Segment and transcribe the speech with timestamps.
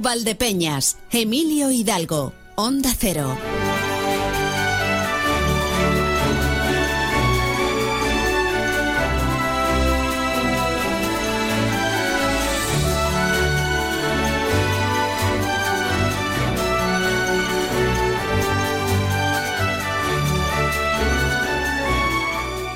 [0.00, 3.36] Valdepeñas, Emilio Hidalgo, Onda Cero.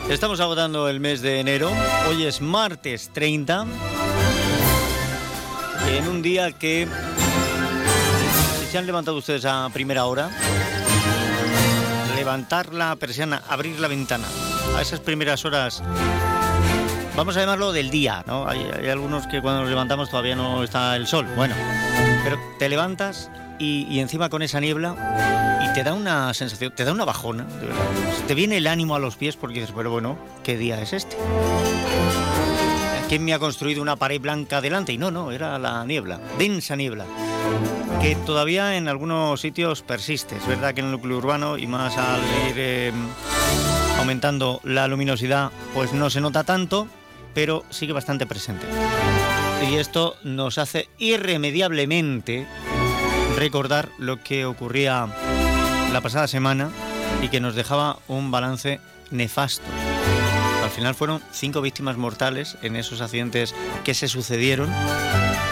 [0.09, 1.71] Estamos agotando el mes de enero.
[2.09, 3.67] Hoy es martes 30.
[5.97, 6.87] En un día que,
[8.61, 10.29] si se han levantado ustedes a primera hora,
[12.15, 14.27] levantar la persiana, abrir la ventana,
[14.77, 15.83] a esas primeras horas,
[17.17, 18.47] vamos a llamarlo del día, ¿no?
[18.47, 21.27] Hay, algunos que cuando nos levantamos todavía no está el sol.
[21.35, 21.55] Bueno,
[22.25, 26.85] pero te levantas y, y encima con esa niebla y te da una sensación, te
[26.85, 27.85] da una bajona, de verdad.
[28.27, 31.17] Te viene el ánimo a los pies porque dices, pero bueno, ¿qué día es este?
[33.09, 34.93] ¿Quién me ha construido una pared blanca delante?
[34.93, 37.05] Y no, no, era la niebla, densa niebla,
[38.03, 40.37] que todavía en algunos sitios persiste.
[40.37, 42.93] Es verdad que en el núcleo urbano y más al ir eh,
[43.99, 46.89] aumentando la luminosidad, pues no se nota tanto,
[47.33, 48.67] pero sigue bastante presente.
[49.71, 52.47] Y esto nos hace irremediablemente
[53.37, 55.07] recordar lo que ocurría
[55.93, 56.71] la pasada semana
[57.23, 58.81] y que nos dejaba un balance
[59.13, 59.65] nefasto.
[60.77, 64.71] Al final fueron cinco víctimas mortales en esos accidentes que se sucedieron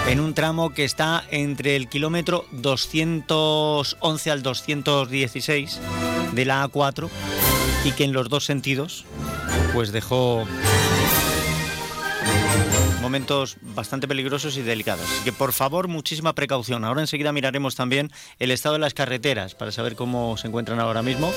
[0.06, 5.80] en un tramo que está entre el kilómetro 211 al 216
[6.34, 7.08] de la A4
[7.86, 9.07] y que en los dos sentidos
[9.73, 10.45] pues dejó
[13.01, 15.06] momentos bastante peligrosos y delicados.
[15.11, 16.85] Así que por favor, muchísima precaución.
[16.85, 21.01] Ahora enseguida miraremos también el estado de las carreteras para saber cómo se encuentran ahora
[21.01, 21.33] mismo.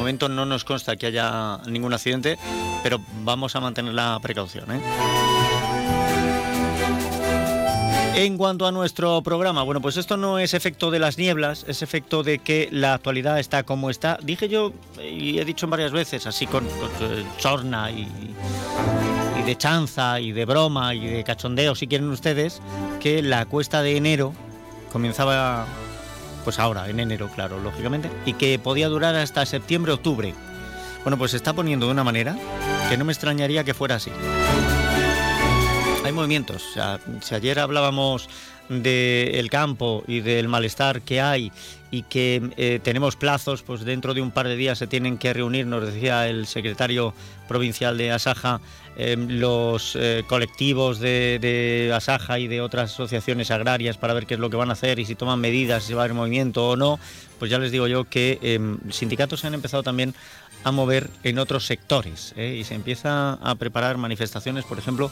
[0.00, 2.38] Momento no nos consta que haya ningún accidente,
[2.82, 4.64] pero vamos a mantener la precaución.
[4.72, 4.80] ¿eh?
[8.14, 11.82] En cuanto a nuestro programa, bueno, pues esto no es efecto de las nieblas, es
[11.82, 14.18] efecto de que la actualidad está como está.
[14.22, 18.08] Dije yo, y he dicho varias veces, así con, eh, sorna y,
[19.38, 22.62] y de chanza y de broma y de cachondeo, si quieren ustedes,
[23.00, 24.32] que la cuesta de enero
[24.90, 25.66] comenzaba,
[26.44, 30.34] pues ahora, en enero, claro, lógicamente, y que podía durar hasta septiembre-octubre.
[31.02, 32.36] Bueno, pues se está poniendo de una manera
[32.88, 34.10] que no me extrañaría que fuera así.
[36.10, 36.66] Hay movimientos.
[36.70, 38.28] O sea, si ayer hablábamos
[38.68, 41.52] del campo y del malestar que hay
[41.92, 45.32] y que eh, tenemos plazos, pues dentro de un par de días se tienen que
[45.32, 47.14] reunir, nos decía el secretario
[47.46, 48.60] provincial de Asaja,
[48.96, 54.40] eh, los eh, colectivos de, Asaja y de otras asociaciones agrarias para ver qué es
[54.40, 56.76] lo que van a hacer y si toman medidas, si va a haber movimiento o
[56.76, 56.98] no,
[57.38, 58.60] pues ya les digo yo que
[58.90, 60.12] sindicatos se han empezado también
[60.64, 65.10] a mover en otros sectores y se empieza a preparar manifestaciones, por ejemplo,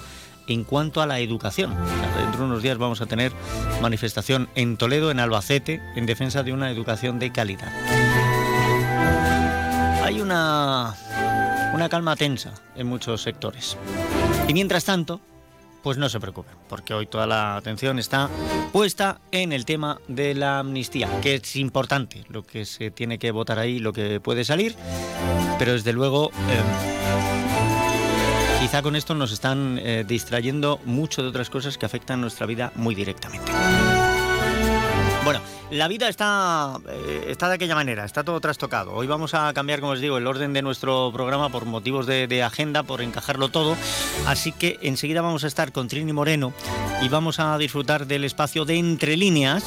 [0.48, 1.74] en cuanto a la educación.
[2.16, 3.32] Dentro de unos días vamos a tener
[3.80, 7.72] manifestación en Toledo, en Albacete, en defensa de una educación de calidad.
[10.02, 10.94] Hay una,
[11.74, 13.76] una calma tensa en muchos sectores.
[14.48, 15.20] Y mientras tanto,
[15.82, 18.28] pues no se preocupen, porque hoy toda la atención está
[18.72, 23.30] puesta en el tema de la amnistía, que es importante lo que se tiene que
[23.30, 24.74] votar ahí, lo que puede salir,
[25.58, 26.30] pero desde luego...
[26.30, 27.77] Eh,
[28.60, 32.72] Quizá con esto nos están eh, distrayendo mucho de otras cosas que afectan nuestra vida
[32.74, 33.52] muy directamente.
[35.24, 38.94] Bueno, la vida está, eh, está de aquella manera, está todo trastocado.
[38.94, 42.42] Hoy vamos a cambiar, como os digo, el orden de nuestro programa por motivos de,
[42.42, 43.76] agenda, por encajarlo todo.
[44.26, 46.52] Así que enseguida vamos a estar con Trini Moreno
[47.00, 49.62] y vamos a disfrutar del espacio de entre líneas.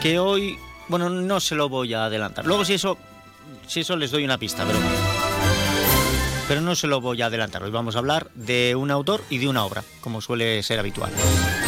[0.00, 0.56] Que hoy,
[0.88, 2.46] bueno, no se lo voy a adelantar.
[2.46, 2.96] Luego si eso,
[3.66, 4.78] si eso les doy una pista, pero
[6.50, 7.62] pero no se lo voy a adelantar.
[7.62, 11.12] Hoy vamos a hablar de un autor y de una obra, como suele ser habitual.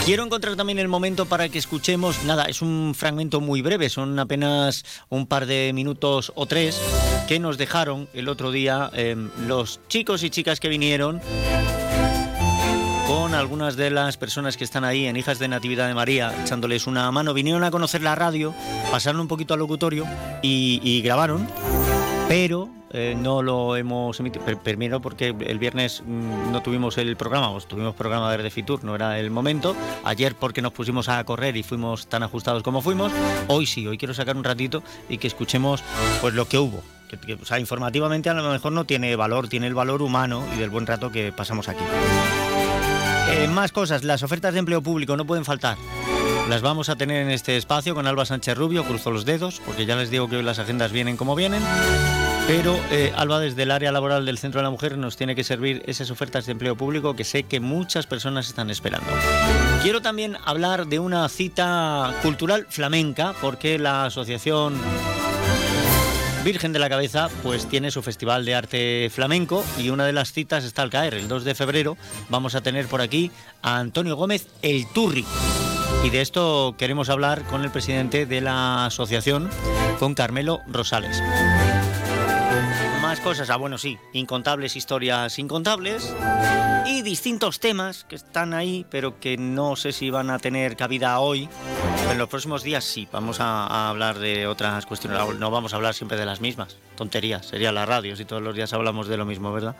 [0.04, 4.18] Quiero encontrar también el momento para que escuchemos, nada, es un fragmento muy breve, son
[4.18, 6.82] apenas un par de minutos o tres
[7.28, 9.14] que nos dejaron el otro día eh,
[9.46, 11.20] los chicos y chicas que vinieron
[13.06, 16.88] con algunas de las personas que están ahí en Hijas de Natividad de María, echándoles
[16.88, 17.34] una mano.
[17.34, 18.52] Vinieron a conocer la radio,
[18.90, 20.08] pasaron un poquito al locutorio
[20.42, 21.46] y grabaron,
[22.26, 24.44] pero eh, no lo hemos emitido.
[24.62, 28.94] Primero porque el viernes mm, no tuvimos el programa, pues tuvimos programa de Fitur, no
[28.94, 29.74] era el momento.
[30.04, 33.12] Ayer porque nos pusimos a correr y fuimos tan ajustados como fuimos.
[33.48, 35.82] Hoy sí, hoy quiero sacar un ratito y que escuchemos
[36.20, 36.82] pues lo que hubo.
[37.08, 40.44] Que, que, o sea, informativamente a lo mejor no tiene valor, tiene el valor humano
[40.54, 41.84] y del buen rato que pasamos aquí.
[43.30, 45.76] Eh, más cosas, las ofertas de empleo público no pueden faltar.
[46.48, 49.86] Las vamos a tener en este espacio con Alba Sánchez Rubio, cruzo los dedos, porque
[49.86, 51.62] ya les digo que hoy las agendas vienen como vienen.
[52.46, 55.44] Pero eh, Alba, desde el área laboral del Centro de la Mujer, nos tiene que
[55.44, 59.06] servir esas ofertas de empleo público que sé que muchas personas están esperando.
[59.82, 64.74] Quiero también hablar de una cita cultural flamenca, porque la Asociación
[66.44, 70.32] Virgen de la Cabeza pues tiene su festival de arte flamenco y una de las
[70.32, 71.14] citas está al caer.
[71.14, 71.96] El 2 de febrero
[72.30, 73.30] vamos a tener por aquí
[73.62, 75.24] a Antonio Gómez el Turri.
[76.04, 79.48] Y de esto queremos hablar con el presidente de la asociación,
[79.98, 81.22] con Carmelo Rosales
[83.20, 83.50] cosas.
[83.50, 86.14] Ah, bueno, sí, incontables historias incontables
[86.86, 91.18] y distintos temas que están ahí, pero que no sé si van a tener cabida
[91.20, 91.48] hoy.
[92.10, 95.18] En los próximos días sí, vamos a, hablar de otras cuestiones.
[95.38, 96.76] No vamos a hablar siempre de las mismas.
[96.96, 99.76] Tonterías, sería la radio si todos los días hablamos de lo mismo, ¿verdad?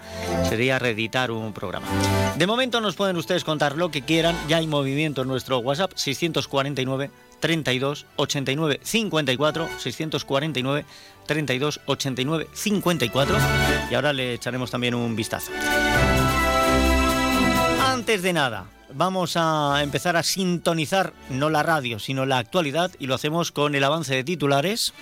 [0.49, 1.87] Sería reeditar un programa.
[2.37, 4.37] De momento nos pueden ustedes contar lo que quieran.
[4.49, 10.85] Ya hay movimiento en nuestro WhatsApp 649 32 89 54 649
[11.27, 13.37] 32 89 54
[13.91, 15.53] y ahora le echaremos también un vistazo.
[17.85, 23.07] Antes de nada, vamos a empezar a sintonizar no la radio, sino la actualidad y
[23.07, 24.93] lo hacemos con el avance de titulares.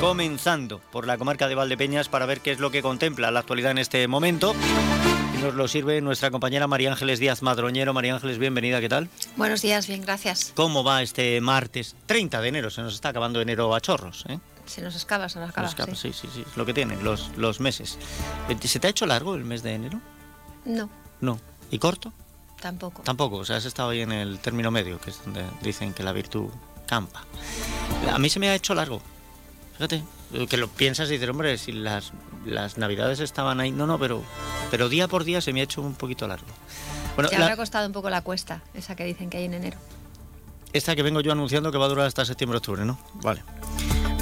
[0.00, 3.70] Comenzando por la comarca de Valdepeñas para ver qué es lo que contempla la actualidad
[3.70, 4.54] en este momento
[5.44, 7.92] nos lo sirve nuestra compañera María Ángeles Díaz Madroñero.
[7.92, 9.10] María Ángeles, bienvenida, ¿qué tal?
[9.36, 10.52] Buenos días, bien, gracias.
[10.54, 12.70] ¿Cómo va este martes 30 de enero?
[12.70, 14.38] Se nos está acabando enero a chorros, ¿eh?
[14.64, 15.68] Se nos escapa, se nos acaba.
[15.68, 16.14] sí.
[16.14, 17.98] sí, sí, es lo que tienen los, los meses.
[18.62, 20.00] ¿Se te ha hecho largo el mes de enero?
[20.64, 20.88] No.
[21.20, 21.38] No.
[21.70, 22.10] ¿Y corto?
[22.62, 23.02] Tampoco.
[23.02, 26.02] Tampoco, o sea, has estado ahí en el término medio, que es donde dicen que
[26.02, 26.48] la virtud
[26.86, 27.22] campa.
[28.10, 29.02] A mí se me ha hecho largo.
[29.74, 30.04] Fíjate,
[30.48, 32.12] que lo piensas y dices, hombre, si las,
[32.44, 33.70] las navidades estaban ahí.
[33.72, 34.22] No, no, pero,
[34.70, 36.46] pero día por día se me ha hecho un poquito largo.
[37.16, 39.78] Bueno, Te habrá costado un poco la cuesta, esa que dicen que hay en enero.
[40.72, 42.98] Esta que vengo yo anunciando que va a durar hasta septiembre-octubre, ¿no?
[43.22, 43.42] Vale.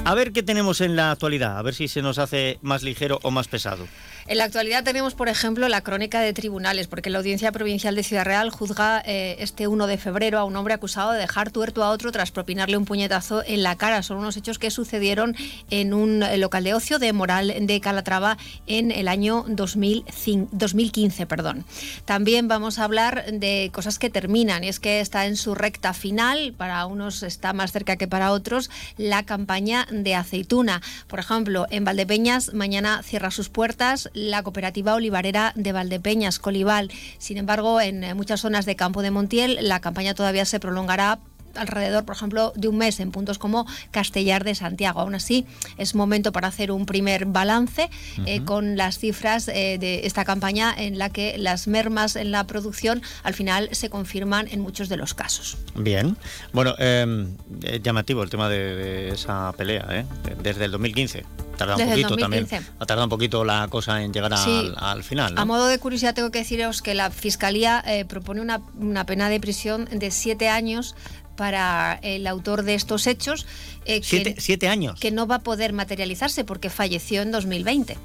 [0.04, 3.20] A ver qué tenemos en la actualidad, a ver si se nos hace más ligero
[3.22, 3.86] o más pesado.
[4.28, 8.04] En la actualidad tenemos, por ejemplo, la crónica de tribunales, porque la Audiencia Provincial de
[8.04, 11.82] Ciudad Real juzga eh, este 1 de febrero a un hombre acusado de dejar tuerto
[11.82, 14.02] a otro tras propinarle un puñetazo en la cara.
[14.04, 15.34] Son unos hechos que sucedieron
[15.70, 18.38] en un eh, local de ocio de Moral de Calatrava
[18.68, 21.26] en el año 2015.
[21.26, 21.64] Perdón.
[22.04, 25.94] También vamos a hablar de cosas que terminan, y es que está en su recta
[25.94, 30.80] final, para unos está más cerca que para otros, la campaña de aceituna.
[31.08, 36.90] Por ejemplo, en Valdepeñas mañana cierra sus puertas la cooperativa olivarera de Valdepeñas, Colival.
[37.18, 41.18] Sin embargo, en eh, muchas zonas de Campo de Montiel la campaña todavía se prolongará
[41.56, 45.00] alrededor, por ejemplo, de un mes en puntos como Castellar de Santiago.
[45.00, 45.46] Aún así,
[45.76, 47.90] es momento para hacer un primer balance
[48.26, 52.44] eh, con las cifras eh, de esta campaña en la que las mermas en la
[52.44, 55.58] producción al final se confirman en muchos de los casos.
[55.74, 56.16] Bien.
[56.52, 57.36] Bueno, em,
[57.82, 60.06] llamativo el tema de, esa pelea,
[60.42, 61.24] desde el 2015
[61.56, 62.46] tarda un poquito también.
[62.78, 65.34] Ha tardado un poquito la cosa en llegar al, final.
[65.36, 69.28] A modo de curiosidad tengo que deciros que la Fiscalía eh, propone una, una, pena
[69.28, 70.94] de prisión de siete años
[71.42, 73.46] para el autor de estos hechos.
[73.84, 75.00] Eh, ¿Siete, años?
[75.00, 77.96] Que no va a poder materializarse porque falleció en 2020.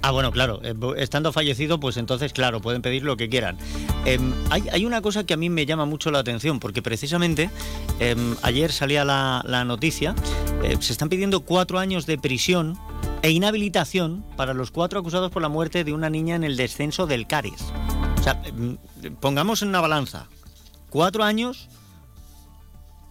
[0.00, 3.58] Ah, bueno, claro, eh, estando fallecido, pues entonces, claro, pueden pedir lo que quieran.
[4.04, 7.50] Em, hay, una cosa que a mí me llama mucho la atención, porque precisamente
[7.98, 10.14] em, ayer salía la, noticia,
[10.62, 12.78] eh, se están pidiendo cuatro años de prisión
[13.22, 17.08] e inhabilitación para los cuatro acusados por la muerte de una niña en el descenso
[17.08, 17.60] del Caris.
[18.20, 18.76] O sea, em,
[19.18, 20.28] pongamos en una balanza,
[20.90, 21.68] cuatro años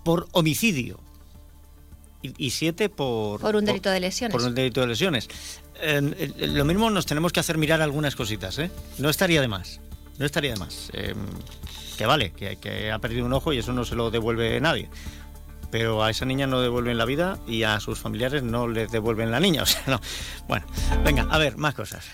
[0.08, 1.02] por homicidio
[2.22, 3.42] y, siete por...
[3.42, 4.32] Por un delito de lesiones.
[4.32, 5.28] Por un delito de lesiones.
[6.40, 8.72] lo mismo nos tenemos que hacer mirar algunas cositas, ¿eh?
[9.00, 9.82] No estaría de más.
[10.18, 10.92] No estaría de más.
[10.94, 11.18] Em,
[11.98, 14.88] que vale, que, que ha perdido un ojo y eso no se lo devuelve nadie
[15.70, 19.30] pero a esa niña no devuelven la vida y a sus familiares no les devuelven
[19.30, 19.64] la niña.
[19.64, 20.00] O sea, no.
[20.48, 20.66] Bueno,
[21.04, 22.06] venga, a ver, más cosas.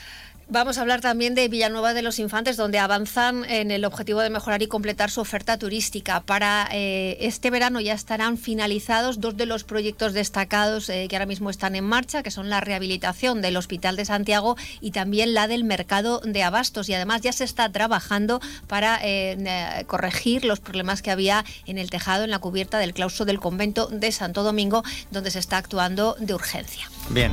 [0.50, 4.30] Vamos a hablar también de Villanueva de los Infantes, donde avanzan en el objetivo de
[4.30, 6.22] mejorar y completar su oferta turística.
[6.22, 11.26] Para eh, este verano ya estarán finalizados dos de los proyectos destacados eh, que ahora
[11.26, 15.48] mismo están en marcha, que son la rehabilitación del Hospital de Santiago y también la
[15.48, 16.90] del Mercado de Abastos.
[16.90, 21.90] Y además ya se está trabajando para eh, corregir los problemas que había en el
[21.90, 26.16] tejado, en la cubierta del claustro del convento de Santo Domingo, donde se está actuando
[26.20, 26.90] de urgencia.
[27.10, 27.32] Bien.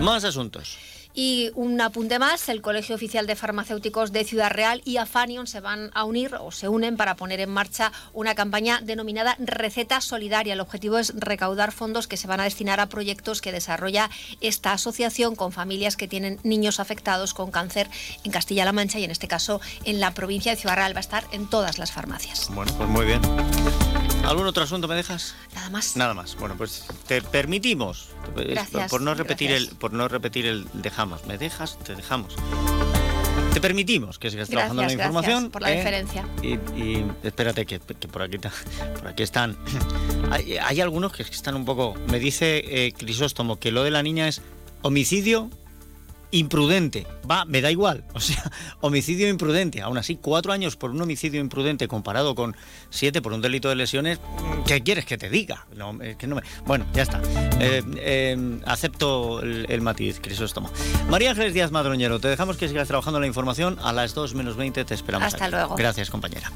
[0.00, 0.78] Más asuntos.
[1.14, 5.60] Y un apunte más, el Colegio Oficial de Farmacéuticos de Ciudad Real y Afanion se
[5.60, 10.54] van a unir o se unen para poner en marcha una campaña denominada Receta Solidaria.
[10.54, 14.08] El objetivo es recaudar fondos que se van a destinar a proyectos que desarrolla
[14.40, 17.88] esta asociación con familias que tienen niños afectados con cáncer
[18.24, 20.94] en Castilla-La Mancha y en este caso en la provincia de Ciudad Real.
[20.94, 22.48] Va a estar en todas las farmacias.
[22.54, 23.20] Bueno, pues muy bien.
[24.24, 25.34] ¿Algún otro asunto me dejas?
[25.54, 25.96] Nada más.
[25.96, 26.36] Nada más.
[26.36, 29.70] Bueno, pues te permitimos, Gracias, por no repetir gracias.
[29.72, 31.26] el, por no repetir el dejamos.
[31.26, 31.78] ¿Me dejas?
[31.78, 32.36] Te dejamos.
[33.52, 35.50] Te permitimos que sigas trabajando en la información.
[35.50, 35.76] por la ¿eh?
[35.76, 36.24] deferencia.
[36.42, 39.56] Y, y espérate que, que por aquí por aquí están.
[40.30, 41.96] Hay, hay algunos que están un poco.
[42.08, 44.42] Me dice eh, Crisóstomo que lo de la niña es
[44.82, 45.50] homicidio
[46.30, 47.06] imprudente.
[47.30, 48.04] Va, me da igual.
[48.14, 49.80] O sea, homicidio imprudente.
[49.80, 52.54] Aún así, cuatro años por un homicidio imprudente comparado con
[52.90, 54.20] siete por un delito de lesiones.
[54.66, 55.66] ¿Qué quieres que te diga?
[55.76, 57.20] No, es que no me- Bueno, ya está.
[57.60, 60.70] Eh, eh, acepto el, el matiz, Crisóstomo.
[61.08, 63.78] María Ángeles Díaz Madroñero, te dejamos que sigas trabajando en la información.
[63.82, 65.26] A las 2 menos 20 te esperamos.
[65.26, 65.52] Hasta aquí.
[65.54, 65.76] luego.
[65.76, 66.52] Gracias, compañera.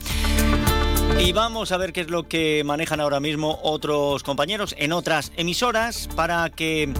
[1.19, 5.33] Y vamos a ver qué es lo que manejan ahora mismo otros compañeros en otras
[5.37, 6.93] emisoras para que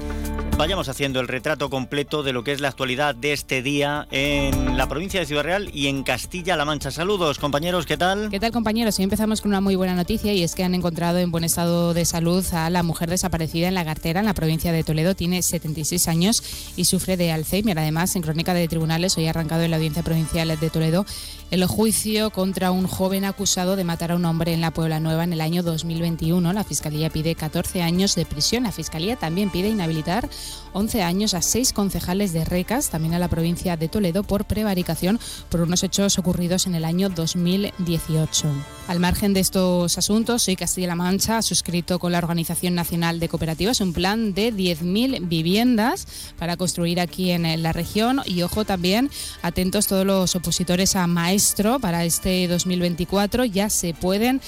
[0.57, 4.77] vayamos haciendo el retrato completo de lo que es la actualidad de este día en
[4.77, 6.91] la provincia de Ciudad Real y en Castilla-La Mancha.
[6.91, 8.29] Saludos, compañeros, ¿qué tal?
[8.31, 8.99] ¿Qué tal compañeros?
[8.99, 11.93] Hoy empezamos con una muy buena noticia y es que han encontrado en buen estado
[11.93, 15.15] de salud a la mujer desaparecida en la Gartera, en la provincia de Toledo.
[15.15, 16.43] Tiene 76 años
[16.77, 17.79] y sufre de Alzheimer.
[17.79, 21.05] Además, en crónica de tribunales, hoy arrancado en la audiencia provincial de Toledo
[21.51, 25.25] el juicio contra un joven acusado de matar a un hombre en la Puebla Nueva
[25.25, 26.53] en el año 2021.
[26.53, 28.65] La Fiscalía pide 14 años de prisión.
[28.65, 30.29] La Fiscalía también pide inhabilitar
[30.73, 35.21] 11 años a seis concejales de Recas, también a la provincia de Toledo, por prevaricación
[35.49, 38.49] por unos hechos ocurridos en el año 2018.
[38.89, 43.29] Al margen de estos asuntos, hoy Castilla-La Mancha ha suscrito con la Organización Nacional de
[43.29, 46.07] Cooperativas un plan de 10.000 viviendas
[46.39, 49.11] para construir aquí en la región y ojo también,
[49.43, 51.44] atentos todos los opositores a maestro
[51.81, 54.41] para este 2024, ya se pueden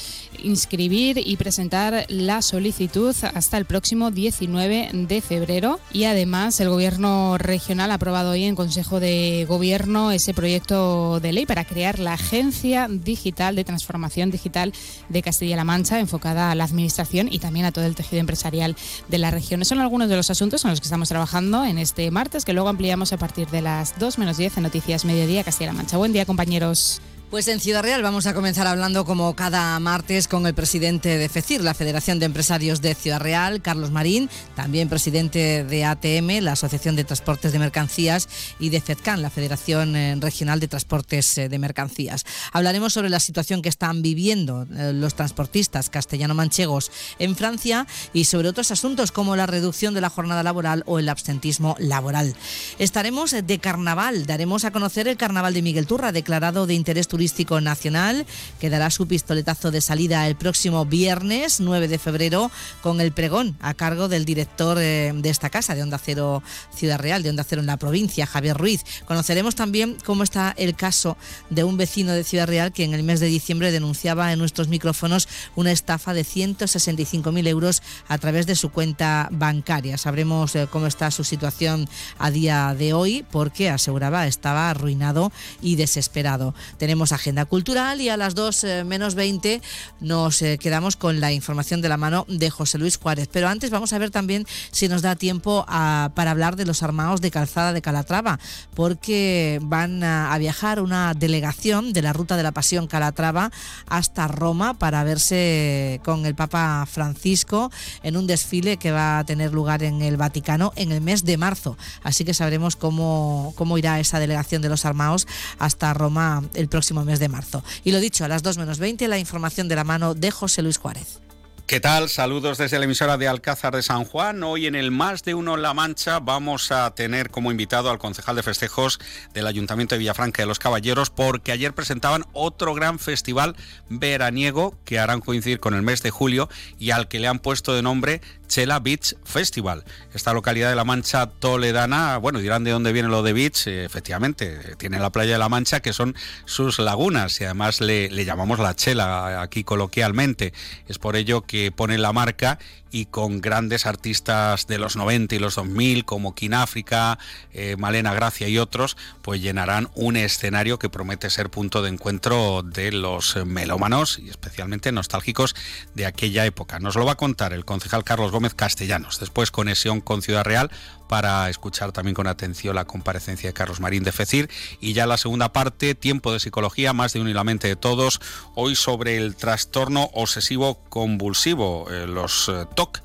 [0.42, 7.36] inscribir y presentar la solicitud hasta el próximo 19 de febrero y además el gobierno
[7.36, 12.14] regional ha aprobado hoy en Consejo de Gobierno ese proyecto de ley para crear la
[12.14, 14.72] Agencia Digital de Transformación Digital
[15.10, 18.74] de Castilla-La Mancha enfocada a la administración y también a todo el tejido empresarial
[19.08, 19.62] de la región.
[19.66, 22.70] Son algunos de los asuntos en los que estamos trabajando en este martes que luego
[22.70, 25.98] ampliamos a partir de las 2 menos 10 en Noticias Mediodía Castilla-La Mancha.
[25.98, 26.75] Buen día compañeros.
[26.76, 31.18] us Pues en Ciudad Real vamos a comenzar hablando como cada martes con el presidente
[31.18, 36.40] de FECIR, la Federación de Empresarios de Ciudad Real, Carlos Marín, también presidente de ATM,
[36.40, 38.28] la Asociación de Transportes de Mercancías,
[38.60, 42.24] y de FEDCAN, la Federación eh, Regional de Transportes eh, de Mercancías.
[42.52, 48.48] Hablaremos sobre la situación que están viviendo eh, los transportistas castellano-manchegos en Francia y sobre
[48.48, 52.36] otros asuntos como la reducción de la jornada laboral o el absentismo laboral.
[52.78, 57.15] Estaremos de carnaval, daremos a conocer el carnaval de Miguel Turra, declarado de interés turístico
[57.60, 58.26] nacional,
[58.60, 62.50] que dará su pistoletazo de salida el próximo viernes 9 de febrero
[62.82, 66.42] con el pregón a cargo del director eh, de esta casa, de Onda Cero
[66.74, 68.84] Ciudad Real, de Onda Cero en la provincia, Javier Ruiz.
[69.06, 71.16] Conoceremos también cómo está el caso
[71.50, 74.68] de un vecino de Ciudad Real que en el mes de diciembre denunciaba en nuestros
[74.68, 79.98] micrófonos una estafa de 165.000 euros a través de su cuenta bancaria.
[79.98, 85.76] Sabremos eh, cómo está su situación a día de hoy porque aseguraba estaba arruinado y
[85.76, 86.54] desesperado.
[86.78, 89.62] Tenemos agenda cultural y a las 2 eh, menos 20
[90.00, 93.28] nos eh, quedamos con la información de la mano de José Luis Juárez.
[93.32, 96.82] Pero antes vamos a ver también si nos da tiempo a- para hablar de los
[96.82, 98.38] armados de calzada de Calatrava,
[98.74, 103.50] porque van a, a viajar una delegación de la Ruta de la Pasión Calatrava
[103.88, 107.70] hasta Roma para verse con el Papa Francisco
[108.02, 111.36] en un desfile que va a tener lugar en el Vaticano en el mes de
[111.36, 111.76] marzo.
[112.02, 115.26] Así que sabremos cómo, cómo irá esa delegación de los armados
[115.58, 117.62] hasta Roma el próximo mes de marzo.
[117.84, 120.62] Y lo dicho, a las 2 menos 20, la información de la mano de José
[120.62, 121.25] Luis Juárez.
[121.66, 122.08] ¿Qué tal?
[122.08, 124.44] Saludos desde la emisora de Alcázar de San Juan.
[124.44, 127.98] Hoy en el Más de Uno en La Mancha vamos a tener como invitado al
[127.98, 129.00] concejal de festejos
[129.34, 133.56] del Ayuntamiento de Villafranca de los Caballeros porque ayer presentaban otro gran festival
[133.88, 137.74] veraniego que harán coincidir con el mes de julio y al que le han puesto
[137.74, 139.84] de nombre Chela Beach Festival.
[140.14, 143.84] Esta localidad de La Mancha toledana, bueno, dirán de dónde viene lo de beach, eh,
[143.84, 148.24] efectivamente, tiene la playa de La Mancha que son sus lagunas y además le, le
[148.24, 150.52] llamamos la Chela aquí coloquialmente.
[150.86, 152.58] Es por ello que pone la marca
[152.90, 157.18] y con grandes artistas de los 90 y los 2000 como Kináfrica,
[157.52, 162.62] eh, Malena Gracia y otros, pues llenarán un escenario que promete ser punto de encuentro
[162.62, 165.54] de los melómanos y especialmente nostálgicos
[165.94, 166.78] de aquella época.
[166.78, 169.20] Nos lo va a contar el concejal Carlos Gómez Castellanos.
[169.20, 170.70] Después conexión con Ciudad Real
[171.08, 175.16] para escuchar también con atención la comparecencia de Carlos Marín de FECIR y ya la
[175.16, 178.20] segunda parte, tiempo de psicología, más de uno y la mente de todos,
[178.54, 183.00] hoy sobre el trastorno obsesivo convulsivo eh, los eh, TOC.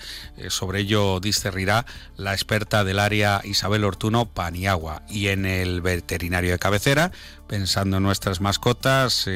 [0.50, 1.86] sobre ello discernirá
[2.18, 5.04] la experta del área Isabel Ortuno Paniagua.
[5.10, 7.12] Y en el veterinario de cabecera,
[7.48, 9.28] pensando en nuestras mascotas,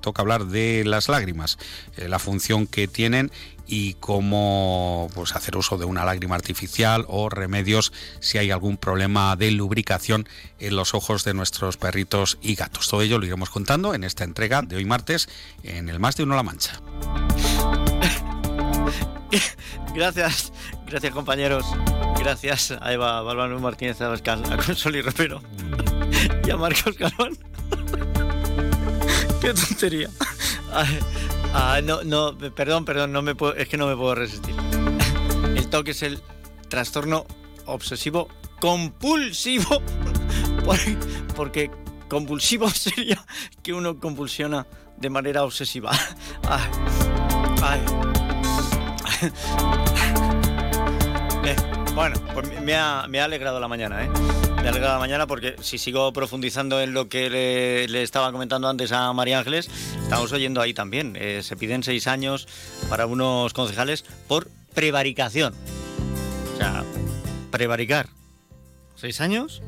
[0.00, 1.58] toca hablar de las lágrimas,
[1.96, 3.32] la función que tienen
[3.74, 9.34] y cómo pues, hacer uso de una lágrima artificial o remedios si hay algún problema
[9.34, 12.90] de lubricación en los ojos de nuestros perritos y gatos.
[12.90, 15.26] Todo ello lo iremos contando en esta entrega de hoy martes
[15.62, 16.82] en el Más de Uno La Mancha.
[19.94, 20.52] Gracias,
[20.86, 21.64] gracias compañeros.
[22.18, 25.40] Gracias a Eva Balbano Martínez Abascal, a Consoli Ropero
[26.46, 27.38] y a Marcos Calón.
[29.40, 30.10] Qué tontería.
[31.54, 34.54] Ah, no, no, perdón, perdón, no me puedo, es que no me puedo resistir.
[35.56, 36.20] El toque es el
[36.68, 37.26] trastorno
[37.66, 38.28] obsesivo
[38.60, 39.82] compulsivo.
[41.36, 41.70] Porque
[42.08, 43.24] compulsivo sería
[43.62, 44.66] que uno compulsiona
[44.96, 45.90] de manera obsesiva.
[47.62, 47.80] Ay,
[51.44, 51.56] eh,
[51.94, 54.10] bueno, pues me ha, me ha alegrado la mañana, ¿eh?
[54.56, 58.92] Me alegra la mañana porque si sigo profundizando en lo que le, estaba comentando antes
[58.92, 59.70] a María Ángeles,
[60.02, 61.16] estamos oyendo ahí también.
[61.18, 62.46] Eh, se piden seis años
[62.88, 65.54] para unos concejales por prevaricación.
[66.54, 66.84] O sea,
[67.50, 68.08] prevaricar.
[68.94, 69.62] Seis años,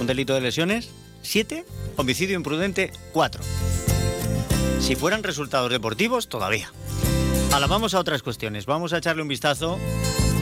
[0.00, 0.90] un delito de lesiones,
[1.22, 1.64] siete,
[1.96, 3.42] homicidio imprudente, cuatro.
[4.80, 6.72] Si fueran resultados deportivos, todavía.
[7.52, 8.64] Ahora vamos a otras cuestiones.
[8.66, 9.78] Vamos a echarle un vistazo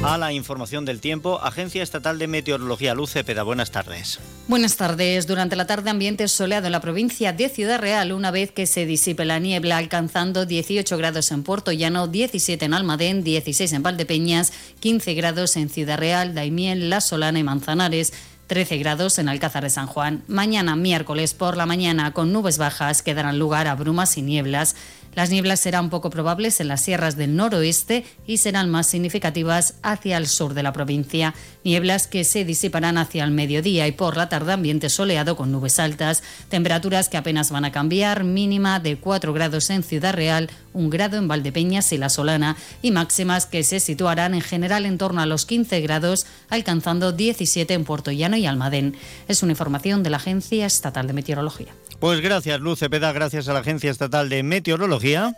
[0.02, 1.40] a la información del tiempo.
[1.42, 4.20] Agencia Estatal de Meteorología, Luz Cepeda, buenas tardes.
[4.46, 5.26] Buenas tardes.
[5.26, 8.86] Durante la tarde ambiente soleado en la provincia de Ciudad Real, una vez que se
[8.86, 14.52] disipe la niebla, alcanzando 18 grados en Puerto Llano, 17 en Almadén, 16 en Valdepeñas,
[14.80, 18.12] 15 grados en Ciudad Real, Daimiel, La Solana y Manzanares.
[18.46, 20.24] 13 grados en Alcázar de San Juan.
[20.26, 24.74] Mañana, miércoles por la mañana, con nubes bajas que darán lugar a brumas y nieblas.
[25.18, 30.16] Las nieblas serán poco probables en las sierras del noroeste y serán más significativas hacia
[30.16, 31.34] el sur de la provincia.
[31.64, 35.80] Nieblas que se disiparán hacia el mediodía y por la tarde ambiente soleado con nubes
[35.80, 36.22] altas.
[36.50, 41.16] Temperaturas que apenas van a cambiar, mínima de 4 grados en Ciudad Real, 1 grado
[41.16, 45.26] en Valdepeñas y La Solana y máximas que se situarán en general en torno a
[45.26, 48.94] los 15 grados, alcanzando 17 en Puerto Llano y Almadén.
[49.26, 51.74] Es una información de la Agencia Estatal de Meteorología.
[52.00, 55.34] Pues gracias, Luz Cepeda, gracias a la Agencia Estatal de Meteorología.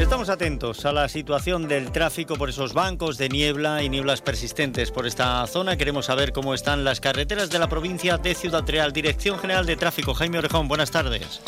[0.00, 4.90] Estamos atentos a la situación del tráfico por esos bancos de niebla y nieblas persistentes
[4.90, 5.76] por esta zona.
[5.76, 8.94] Queremos saber cómo están las carreteras de la provincia de Ciudad Real.
[8.94, 11.42] Dirección General de Tráfico, Jaime Orejón, buenas tardes.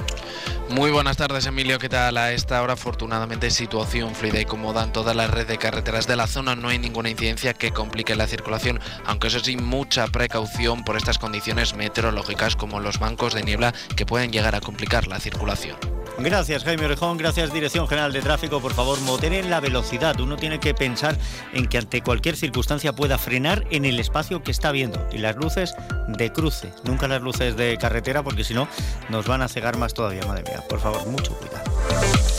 [0.69, 1.79] Muy buenas tardes, Emilio.
[1.79, 2.19] ¿Qué tal?
[2.19, 6.17] A esta hora, afortunadamente, situación fluida y cómoda en toda la red de carreteras de
[6.17, 6.55] la zona.
[6.55, 11.19] No hay ninguna incidencia que complique la circulación, aunque eso sí, mucha precaución por estas
[11.19, 16.02] condiciones meteorológicas como los bancos de niebla que pueden llegar a complicar la circulación.
[16.19, 17.17] Gracias, Jaime Orejón.
[17.17, 18.61] Gracias, Dirección General de Tráfico.
[18.61, 20.19] Por favor, moderen la velocidad.
[20.21, 21.17] Uno tiene que pensar
[21.53, 25.07] en que ante cualquier circunstancia pueda frenar en el espacio que está viendo.
[25.13, 25.75] Y las luces
[26.09, 28.69] de cruce, nunca las luces de carretera, porque si no,
[29.09, 30.25] nos van a cegar más todavía.
[30.27, 32.32] Madre mía, por favor, mucho cuidado.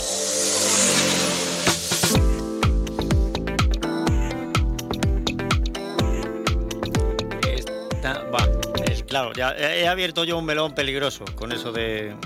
[9.13, 12.17] Claro, ya he abierto yo un melón peligroso con eso del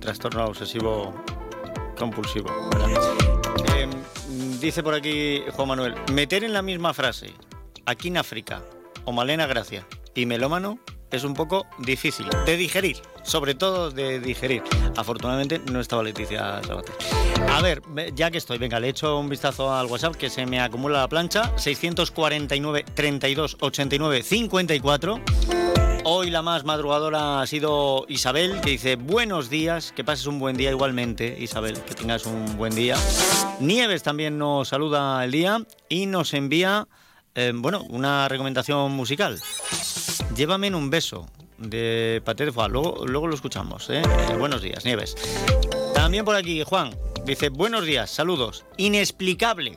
[0.00, 1.14] trastorno obsesivo
[1.96, 2.48] compulsivo.
[3.76, 3.90] Em,
[4.58, 7.32] dice por aquí Juan Manuel, meter en la misma frase
[7.84, 8.60] aquí en África
[9.04, 9.86] o Malena Gracia
[10.16, 10.80] y melómano
[11.12, 14.64] es un poco difícil de digerir, sobre todo de digerir.
[14.96, 16.96] Afortunadamente no estaba Leticia Sabater.
[17.52, 17.82] A ver,
[18.16, 21.08] ya que estoy, venga, le echo un vistazo al WhatsApp que se me acumula la
[21.08, 25.20] plancha, 649 32 89 54.
[26.08, 30.56] Hoy la más madrugadora ha sido Isabel, que dice buenos días, que pases un buen
[30.56, 32.96] día igualmente, Isabel, que tengas un buen día.
[33.58, 36.86] Nieves también nos saluda el día y nos envía,
[37.34, 39.40] eh, bueno, una recomendación musical.
[40.36, 41.26] Llévame en un beso,
[41.58, 44.00] de Paté de Luego, luego lo escuchamos, ¿eh?
[44.30, 45.16] Eh, buenos días, Nieves.
[45.92, 48.64] También por aquí, Juan, dice buenos días, saludos.
[48.76, 49.76] Inexplicable.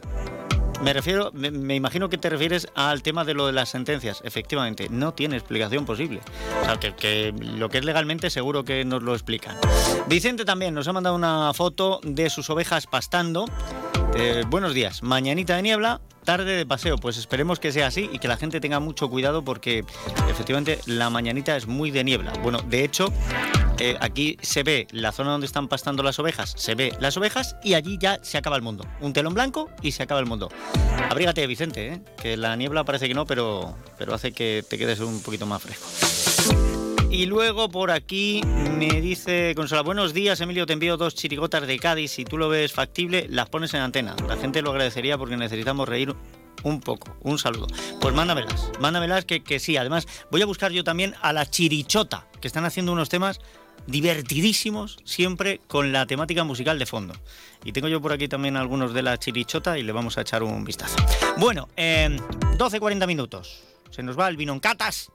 [0.81, 4.21] Me refiero, me, imagino que te refieres al tema de lo de las sentencias.
[4.23, 6.21] Efectivamente, no tiene explicación posible.
[6.61, 9.57] O sea, que, lo que es legalmente seguro que nos lo explican.
[10.07, 13.45] Vicente también nos ha mandado una foto de sus ovejas pastando.
[14.15, 16.97] Eh, buenos días, mañanita de niebla, tarde de paseo.
[16.97, 19.83] Pues esperemos que sea así y que la gente tenga mucho cuidado porque
[20.29, 22.31] efectivamente la mañanita es muy de niebla.
[22.41, 23.11] Bueno, de hecho,
[23.79, 27.55] eh, aquí se ve la zona donde están pastando las ovejas, se ve las ovejas
[27.63, 28.85] y allí ya se acaba el mundo.
[28.99, 30.49] Un telón blanco y se acaba el mundo.
[31.09, 32.01] Abrígate, Vicente, ¿eh?
[32.21, 35.61] que la niebla parece que no, pero, pero hace que te quedes un poquito más
[35.61, 35.85] fresco.
[37.09, 41.79] Y luego por aquí me dice Consola, buenos días Emilio, te envío dos chirigotas de
[41.79, 44.15] Cádiz, si tú lo ves factible, las pones en antena.
[44.27, 46.15] La gente lo agradecería porque necesitamos reír
[46.63, 47.15] un poco.
[47.21, 47.67] Un saludo.
[47.99, 49.77] Pues mándamelas, mándamelas que, que sí.
[49.77, 53.39] Además, voy a buscar yo también a la chirichota, que están haciendo unos temas
[53.87, 57.13] divertidísimos, siempre con la temática musical de fondo.
[57.63, 60.43] Y tengo yo por aquí también algunos de la chirichota y le vamos a echar
[60.43, 60.97] un vistazo.
[61.37, 62.09] Bueno, eh,
[62.57, 63.63] 12.40 minutos.
[63.89, 65.11] Se nos va el vino en catas.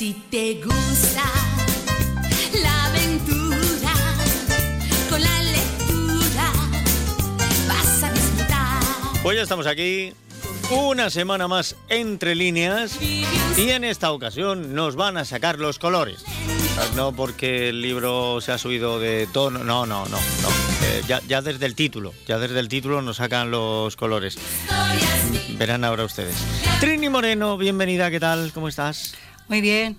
[0.00, 1.22] Si te gusta
[2.62, 3.92] la aventura
[5.10, 6.52] con la lectura,
[7.68, 8.80] vas a disfrutar.
[9.22, 10.14] Pues ya estamos aquí,
[10.70, 13.26] una semana más entre líneas y
[13.58, 16.24] en esta ocasión nos van a sacar los colores.
[16.96, 20.48] No porque el libro se ha subido de tono, no, no, no, no.
[20.82, 24.38] Eh, ya, ya desde el título, ya desde el título nos sacan los colores.
[25.58, 26.36] Verán ahora ustedes.
[26.80, 28.50] Trini Moreno, bienvenida, ¿qué tal?
[28.54, 29.14] ¿Cómo estás?
[29.50, 29.96] Muy bien,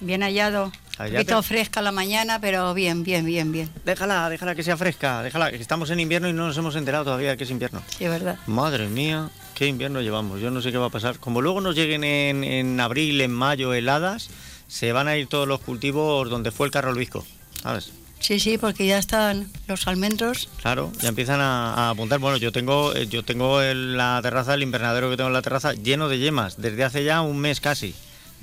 [0.00, 0.72] bien hallado.
[0.98, 3.70] Un poquito fresca la mañana, pero bien, bien, bien, bien.
[3.84, 7.04] Déjala, déjala que sea fresca, déjala, que estamos en invierno y no nos hemos enterado
[7.04, 7.80] todavía de que es invierno.
[7.96, 8.36] Sí, es verdad.
[8.48, 10.40] Madre mía, qué invierno llevamos.
[10.40, 11.20] Yo no sé qué va a pasar.
[11.20, 14.30] Como luego nos lleguen en, en abril, en mayo, heladas,
[14.66, 17.24] se van a ir todos los cultivos donde fue el carro Luisco.
[17.62, 17.92] ¿Sabes?
[18.18, 20.48] Sí, sí, porque ya están los almendros.
[20.60, 22.18] Claro, ya empiezan a, a apuntar.
[22.18, 25.42] Bueno, yo tengo, eh, yo tengo en la terraza, el invernadero que tengo en la
[25.42, 27.94] terraza, lleno de yemas, desde hace ya un mes casi.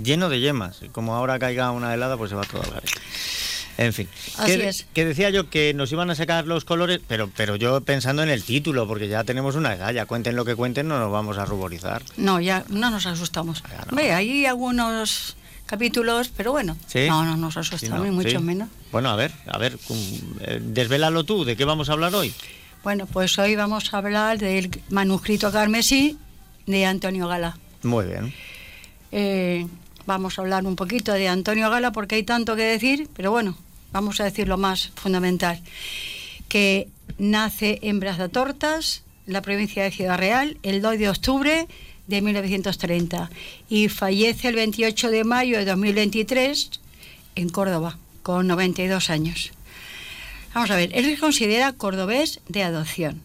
[0.02, 0.82] Lleno de yemas.
[0.92, 2.94] Como ahora caiga una helada, pues se va todo al garete.
[3.78, 4.08] En fin.
[4.38, 4.86] Así que, es.
[4.94, 8.30] que decía yo que nos iban a sacar los colores, pero, pero yo pensando en
[8.30, 11.38] el título, porque ya tenemos una edad, ya cuenten lo que cuenten, no nos vamos
[11.38, 12.02] a ruborizar.
[12.16, 13.64] No, ya no nos asustamos.
[13.92, 17.08] Ve, hay algunos capítulos, pero bueno, ¿Sí?
[17.10, 18.38] no, no nos Sí, asustamos, no, ni mucho sí.
[18.38, 18.70] menos.
[18.94, 19.78] Bueno, a ver, a ver,
[20.42, 22.34] eh, desvélalo tú, ¿de qué vamos a hablar hoy?
[22.84, 26.18] Bueno, pues hoy vamos a hablar del manuscrito carmesí
[26.66, 27.58] de Antonio Gala.
[27.84, 28.34] Muy bien.
[29.12, 29.66] Eh,
[30.06, 33.58] vamos a hablar un poquito de Antonio Gala porque hay tanto que decir, pero bueno,
[33.92, 35.62] vamos a decir lo más fundamental.
[36.50, 36.88] Que
[37.18, 41.68] nace en Brazatortas, la provincia de Ciudad Real, el 2 de octubre
[42.08, 43.30] de 1930
[43.70, 46.70] y fallece el 28 de mayo de 2023
[47.36, 49.52] en Córdoba, con 92 años.
[50.54, 53.22] Vamos a ver, él se considera cordobés de adopción.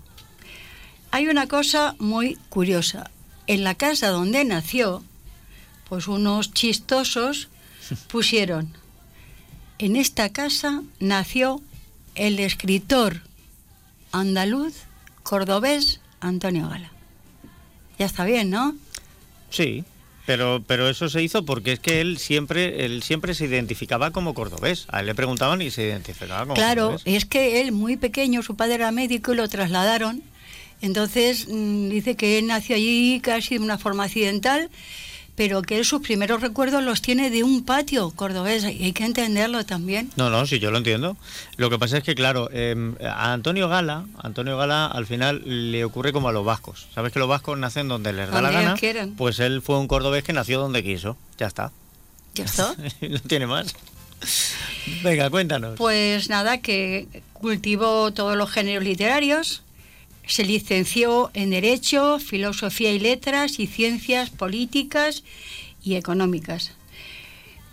[1.13, 3.11] Hay una cosa muy curiosa.
[3.47, 5.03] En la casa donde nació,
[5.91, 7.49] pues unos chistosos
[8.11, 8.73] pusieron,
[9.79, 11.61] en esta casa nació
[12.15, 13.21] el escritor
[14.13, 14.75] andaluz
[15.23, 16.91] cordobés Antonio Gala.
[17.99, 18.75] Ya está bien, ¿no?
[19.51, 19.85] Sí,
[20.27, 24.33] pero, pero eso se hizo porque es que él siempre, él siempre se identificaba como
[24.33, 24.87] cordobés.
[24.89, 27.03] A él le preguntaban y se identificaba como Claro, cordobés.
[27.05, 30.23] es que él muy pequeño, su padre era médico y lo trasladaron
[30.83, 34.71] Entonces mm, dice que él nació allí casi de una forma accidental,
[35.41, 39.07] pero que él sus primeros recuerdos los tiene de un patio cordobés y hay que
[39.07, 40.11] entenderlo también.
[40.17, 41.17] No, no, sí, yo lo entiendo.
[41.57, 45.41] Lo que pasa es que, claro, eh, a Antonio Gala, Antonio Gala al final
[45.73, 46.89] le ocurre como a los vascos.
[46.95, 48.77] ¿Sabes que los vascos nacen donde les da la gana?
[49.17, 51.17] Pues él fue un cordobés que nació donde quiso.
[51.39, 51.73] Ya está.
[52.35, 52.75] ¿Ya está?
[53.01, 53.75] no tiene más.
[55.03, 55.79] Venga, cuéntanos.
[55.79, 59.63] Pues nada, que cultivó todos los géneros literarios,
[60.31, 65.23] se licenció en Derecho, Filosofía y Letras y Ciencias Políticas
[65.83, 66.73] y Económicas.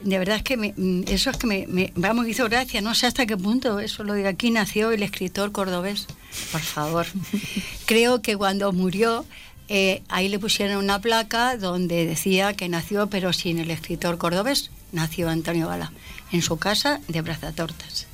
[0.02, 2.82] De verdad es que me- mm, eso es que me, me, vamos, me hizo gracia,
[2.82, 6.08] no sé hasta qué punto eso lo de aquí nació el escritor cordobés,
[6.52, 7.06] por favor.
[7.86, 9.26] Creo que cuando murió,
[9.70, 14.70] eh, ahí le pusieron una placa donde decía que nació, pero sin el escritor cordobés,
[14.92, 15.92] nació Antonio Gala,
[16.32, 18.08] en su casa de Brazatortas.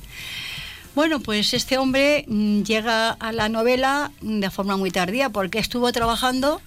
[0.94, 5.90] Bueno, pues este hombre mm, llega a la novela de forma muy tardía porque estuvo
[5.92, 6.60] trabajando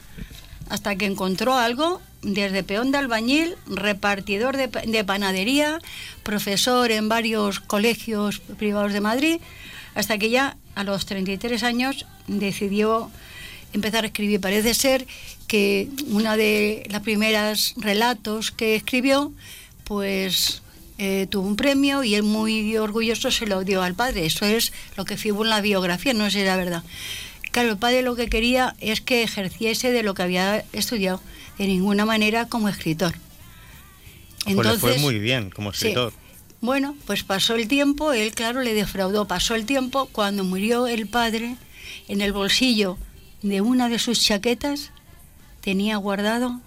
[0.69, 5.79] hasta que encontró algo desde peón de albañil, repartidor de, pa- de panadería,
[6.23, 9.39] profesor en varios colegios privados de Madrid,
[9.95, 13.09] hasta que ya a los 33 años decidió
[13.71, 14.41] empezar a escribir.
[14.41, 15.07] Parece ser
[15.47, 19.31] que una de las primeras relatos que escribió,
[19.85, 20.61] pues
[20.97, 24.25] eh, tuvo un premio y él muy orgulloso se lo dio al padre.
[24.25, 26.83] Eso es lo que figura en la biografía, no sé si era verdad.
[27.51, 31.21] Claro, el padre lo que quería es que ejerciese de lo que había estudiado,
[31.57, 33.15] de ninguna manera como escritor.
[34.45, 35.87] pues le fue muy bien como Sí.
[35.87, 36.13] escritor.
[36.61, 41.07] Bueno, pues pasó el tiempo, él claro le defraudó, pasó el tiempo, cuando murió el
[41.07, 41.55] padre,
[42.07, 42.97] en el bolsillo
[43.41, 44.91] de una de sus chaquetas
[45.61, 46.59] tenía guardado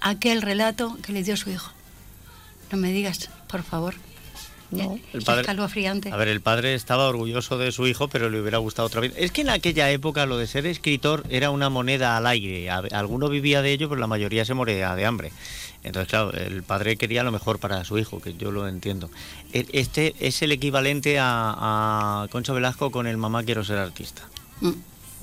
[0.00, 1.72] aquel relato que le dio su hijo.
[2.72, 3.94] No me digas, por favor.
[4.72, 5.44] No, el Es padre-.
[6.12, 9.12] A ver, el padre estaba orgulloso de su hijo, pero le hubiera gustado otra vez.
[9.16, 12.68] Es que en aquella época lo de ser escritor era una moneda al aire.
[12.68, 15.30] Alguno vivía de ello, pero la mayoría se moría de hambre.
[15.84, 19.08] Entonces, claro, el padre quería lo mejor para su hijo, que yo lo entiendo.
[19.52, 24.22] E- Este es el equivalente a, a Concha Velasco con el Mamá quiero ser artista,
[24.60, 24.72] Mm.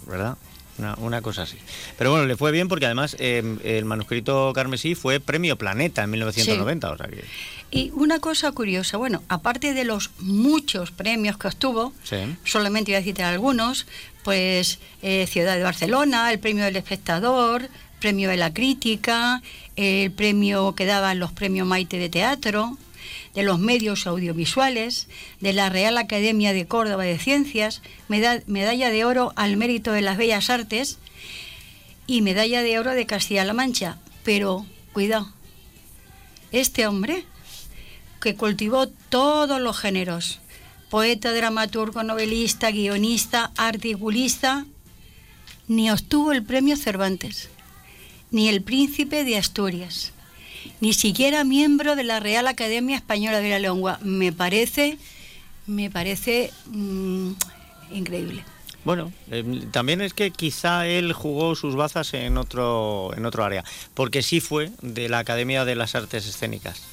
[0.07, 0.37] ¿verdad?
[0.77, 1.57] Una, una cosa así.
[1.97, 6.09] Pero bueno, le fue bien porque además eh, el manuscrito Carmesí fue premio Planeta en
[6.09, 6.91] 1990.
[6.91, 7.23] O sea que,
[7.71, 12.17] Y una cosa curiosa, bueno, aparte de los muchos premios que obtuvo, sí.
[12.43, 13.85] solamente voy a citar algunos,
[14.23, 19.41] pues eh, Ciudad de Barcelona, el premio del espectador, premio de la crítica,
[19.75, 22.77] el premio que daban los premios Maite de Teatro,
[23.33, 25.07] de los medios audiovisuales,
[25.39, 30.01] de la Real Academia de Córdoba de Ciencias, meda- medalla de oro al mérito de
[30.01, 30.99] las bellas artes
[32.05, 33.97] y medalla de oro de Castilla-La Mancha.
[34.23, 35.31] Pero, cuidado,
[36.51, 37.25] este hombre
[38.21, 40.39] que cultivó todos los géneros,
[40.89, 44.65] poeta, dramaturgo, novelista, guionista, articulista,
[45.67, 47.49] ni obtuvo el premio Cervantes,
[48.31, 50.11] ni el príncipe de Asturias,
[50.79, 53.99] ni siquiera miembro de la Real Academia Española de la Lengua.
[54.01, 54.97] Me parece,
[55.65, 57.31] me parece mm,
[57.91, 58.43] increíble.
[58.85, 63.63] Bueno, eh, también es que quizá él jugó sus bazas en otro, en otro área,
[63.93, 66.83] porque sí fue de la Academia de las Artes Escénicas.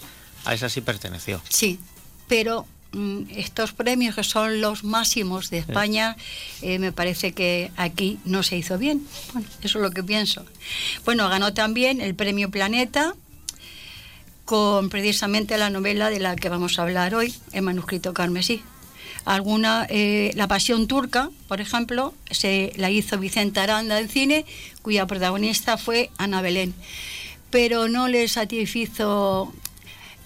[0.45, 1.43] A esa sí perteneció.
[1.49, 1.81] Sí,
[2.29, 6.17] pero mm, estos premios que son los máximos de España,
[6.63, 9.05] eh, me parece que aquí no se hizo bien.
[9.33, 10.47] Bueno, eso es lo que pienso.
[11.05, 13.15] Bueno, ganó también el premio Planeta
[14.51, 18.65] con precisamente la novela de la que vamos a hablar hoy, el manuscrito carmesí.
[19.25, 24.45] Alguna, eh, La Pasión Turca, por ejemplo, se la hizo Vicente Aranda en cine,
[24.83, 26.75] cuya protagonista fue Ana Belén.
[27.51, 29.53] Pero no le satisfizo.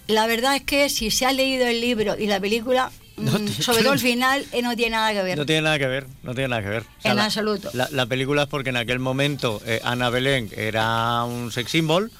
[0.07, 3.45] La verdad es que si se ha leído el libro y la película, No mm,
[3.45, 5.37] te- sobre todo el final, eh, no tiene nada que ver.
[5.37, 6.83] No tiene nada que ver, no tiene nada que ver.
[7.05, 7.69] O En la, absoluto.
[7.75, 12.11] La, la película es porque en aquel momento eh, Ana Belén era un sex symbol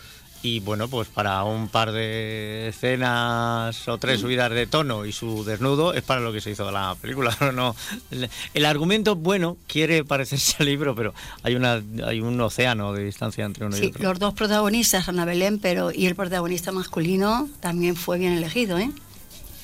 [0.45, 5.43] y bueno, pues para un par de escenas o tres subidas de tono y su
[5.43, 7.35] desnudo es para lo que se hizo la película.
[7.55, 7.75] No.
[8.53, 13.45] El, argumento, bueno, quiere parecerse al libro, pero hay, una, hay un océano de distancia
[13.47, 14.03] entre uno y Sí, otro.
[14.11, 18.91] los dos protagonistas, Ana Belén, pero y el protagonista masculino también fue bien elegido, ¿eh?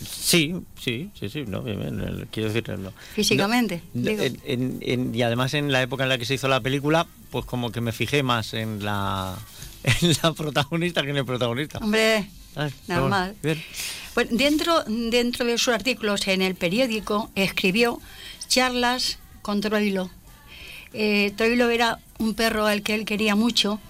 [0.03, 2.93] Sí, sí, sí, sí, no, bien, bien, el- quiero decir, no.
[3.15, 4.23] Físicamente, No, digo.
[4.23, 7.07] en- en- en- y además en la época en la que se hizo la película,
[7.31, 9.37] pues como que me fijé más en la,
[10.23, 11.79] la protagonista que en el protagonista.
[11.79, 13.37] Hombre, Ay, pero normal.
[13.43, 13.65] bueno, bien.
[14.15, 18.01] Bueno, dentro, dentro de sus artículos en el periódico escribió
[18.49, 20.11] charlas con Troilo.
[20.93, 23.81] Eh, Troilo era un perro al que él quería mucho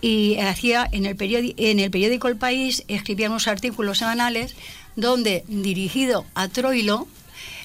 [0.00, 4.56] y hacía en el, periódico, en el periódico El País escribía unos artículos semanales
[4.96, 7.06] donde dirigido a Troilo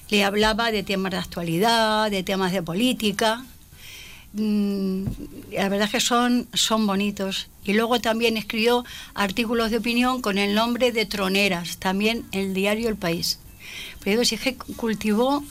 [0.08, 3.44] le hablaba de temas de actualidad, de temas de política.
[4.32, 5.04] Mm,
[5.52, 7.48] la verdad es que son, son bonitos.
[7.64, 8.84] Y luego también escribió
[9.14, 13.38] artículos de opinión con el nombre de Troneras, también en el diario El País.
[14.04, 15.42] Pero si es que cultivó,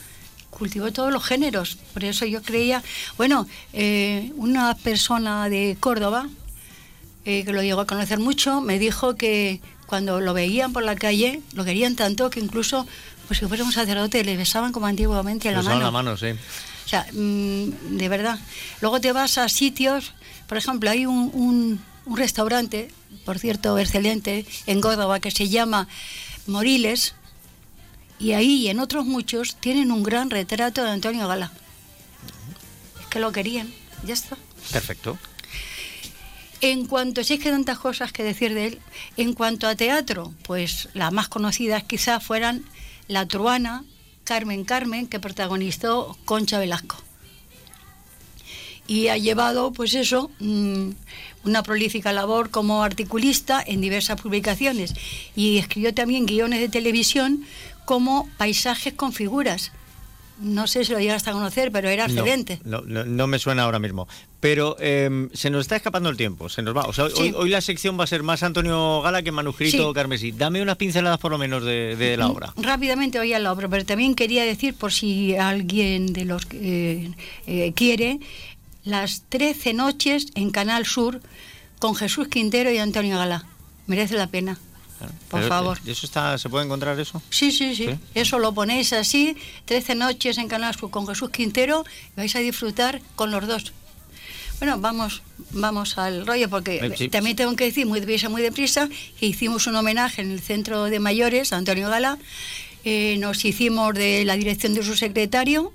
[0.50, 1.78] cultivó todos los géneros.
[1.94, 2.82] Por eso yo creía,
[3.18, 6.30] bueno, eh, una persona de Córdoba,
[7.26, 10.96] eh, que lo llegó a conocer mucho, me dijo que cuando lo veían por la
[10.96, 12.88] calle, lo querían tanto que incluso,
[13.28, 15.86] pues si fuera un sacerdote, le besaban como antiguamente la Besaban mano.
[15.88, 16.28] la mano, sí.
[16.86, 18.40] O sea, mm, de verdad.
[18.82, 20.14] Luego te vas a sitios,
[20.48, 22.92] por ejemplo, hay un, un- un restaurante,
[23.26, 25.88] por cierto, excelente, en Córdoba, que se llama
[26.46, 27.16] Moriles,
[28.20, 31.52] y ahí y en otros muchos tienen un gran retrato de Antonio Gala.
[33.02, 34.38] Es que lo querían, ya está.
[34.72, 35.18] Perfecto.
[36.62, 38.80] En cuanto, si es que tantas cosas que decir de él,
[39.18, 42.64] en cuanto a teatro, pues las más conocidas quizás fueran
[43.08, 43.84] La Truana,
[44.26, 46.98] Carmen Carmen, que protagonizó Concha Velasco.
[48.88, 50.90] Y ha llevado, pues eso, mm,
[51.46, 54.94] una prolífica labor como articulista en diversas publicaciones.
[55.36, 57.46] Y escribió también guiones de televisión
[57.86, 59.72] como Paisajes con figuras.
[60.40, 62.60] No sé si lo llegaste a conocer, pero era excelente.
[62.66, 64.06] No, no, no me suena ahora mismo.
[64.42, 66.84] Pero em, se nos está escapando el tiempo, se nos va.
[66.84, 67.34] O sea, hoy, Sí.
[67.38, 69.94] hoy la sección va a ser más Antonio Gala que manuscrito Sí.
[69.94, 70.32] Carmesí.
[70.34, 72.54] Dame unas pinceladas por lo menos de, de la obra.
[72.58, 76.58] Rápidamente voy a la obra, pero también quería decir, por si alguien de los que
[77.06, 77.12] eh,
[77.48, 78.20] eh, quiere,
[78.84, 81.22] las 13 noches en Canal Sur
[81.80, 83.46] con Jesús Quintero y Antonio Gala.
[83.88, 84.60] Merece la pena.
[85.30, 85.80] Por Pero, favor.
[85.86, 87.22] ¿y ¿Eso está, se puede encontrar eso?
[87.30, 88.00] Sí, sí, sí, ¿Sí?
[88.14, 91.84] Eso lo ponéis así, 13 noches en Canal Sur con Jesús Quintero
[92.16, 93.74] y vais a disfrutar con los dos.
[94.60, 97.10] Bueno, vamos, vamos al rollo, porque Eh, sí.
[97.10, 98.88] también tengo que decir muy deprisa, muy deprisa,
[99.20, 102.18] que hicimos un homenaje en el centro de mayores Antonio Gala.
[102.86, 105.74] Eh, nos hicimos de la dirección de su secretario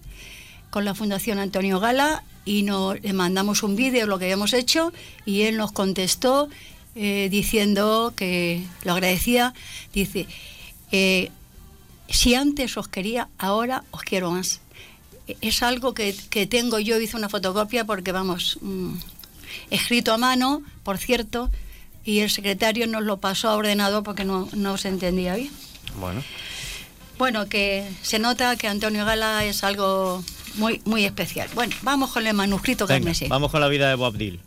[0.70, 4.92] con la Fundación Antonio Gala y nos, le mandamos un vídeo, lo que habíamos hecho,
[5.26, 6.48] y él nos contestó
[6.94, 9.54] eh, diciendo que lo agradecía.
[9.92, 10.26] Dice,
[10.92, 11.30] eh,
[12.08, 14.60] si antes os quería, ahora os quiero más.
[15.40, 18.94] Es algo que, que tengo yo, hice una fotocopia porque, vamos, mm,
[19.70, 21.50] escrito a mano, por cierto,
[22.04, 25.50] y el secretario nos lo pasó a ordenador porque no, no se entendía bien.
[26.00, 26.22] Bueno.
[27.18, 30.24] Bueno, que se nota que Antonio Gala es algo
[30.54, 31.48] muy, muy especial.
[31.54, 33.26] Bueno, vamos con el manuscrito carmesí.
[33.28, 34.40] vamos con la vida de Boabdil.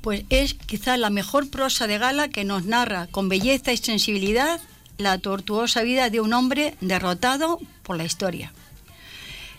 [0.00, 4.60] Pues es quizá la mejor prosa de Gala que nos narra con belleza y sensibilidad
[4.98, 8.52] la tortuosa vida de un hombre derrotado por la historia.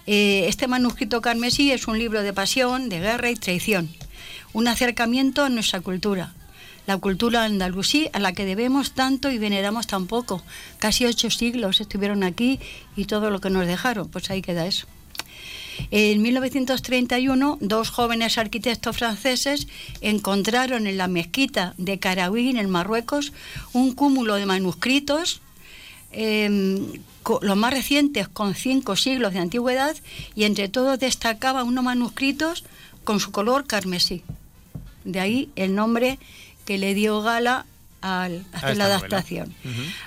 [0.06, 3.90] Eh, este manuscrito carmesí es un libro de pasión, de guerra y traición,
[4.54, 6.34] un acercamiento a nuestra cultura,
[6.88, 10.42] la cultura andalusí a la que debemos tanto y veneramos tan poco.
[10.80, 12.62] Casi ocho siglos estuvieron aquí
[12.96, 14.88] y todo lo que nos dejaron, pues ahí queda eso.
[15.92, 19.68] En 1931, dos jóvenes arquitectos franceses
[20.02, 23.34] encontraron en la mezquita de Karaouin, en Marruecos,
[23.74, 25.42] un cúmulo de manuscritos,
[26.12, 26.82] eh,
[27.24, 29.96] co- los más recientes con cinco siglos de antigüedad,
[30.36, 32.64] y entre todos destacaba unos manuscritos
[33.04, 34.24] con su color carmesí.
[35.04, 36.20] De ahí el nombre
[36.66, 37.66] que le dio Gala
[38.02, 39.54] al hacer la adaptación.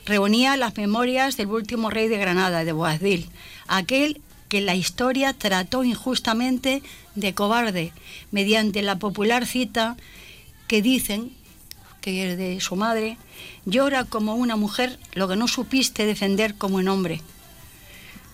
[0.07, 3.29] Reunía las memorias del último rey de Granada, de Boabdil,
[3.67, 6.83] aquel que la historia trató injustamente
[7.15, 7.93] de cobarde,
[8.33, 9.97] mediante la popular cita
[10.67, 11.33] que dicen,
[12.01, 13.17] que es de su madre,
[13.65, 17.21] llora como una mujer lo que no supiste defender como un hombre.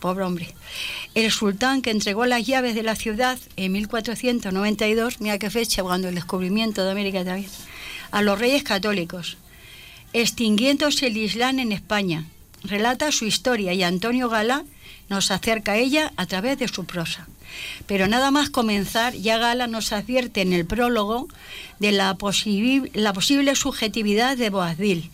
[0.00, 0.54] Pobre hombre.
[1.14, 6.08] El sultán que entregó las llaves de la ciudad en 1492, mira qué fecha, cuando
[6.08, 7.50] el descubrimiento de América también,
[8.10, 9.36] a los reyes católicos,
[10.14, 12.24] extinguiéndose el Islam en España.
[12.66, 14.64] Relata su historia y Antonio Gala
[15.08, 17.28] nos acerca a ella a través de su prosa.
[17.86, 21.28] Pero nada más comenzar, ya Gala nos advierte en el prólogo
[21.78, 25.10] de la, posible subjetividad de Boabdil,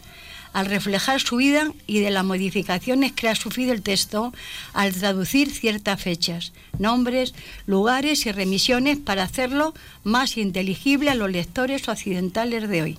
[0.55, 4.33] al reflejar su vida y de las modificaciones que ha sufrido el texto
[4.73, 7.35] al traducir ciertas fechas, nombres,
[7.67, 9.75] lugares y remisiones para hacerlo
[10.05, 12.99] más inteligible a los lectores occidentales de hoy.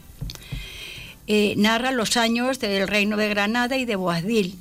[1.28, 4.56] Eh, narra los años del reino de Granada y de Boabdil,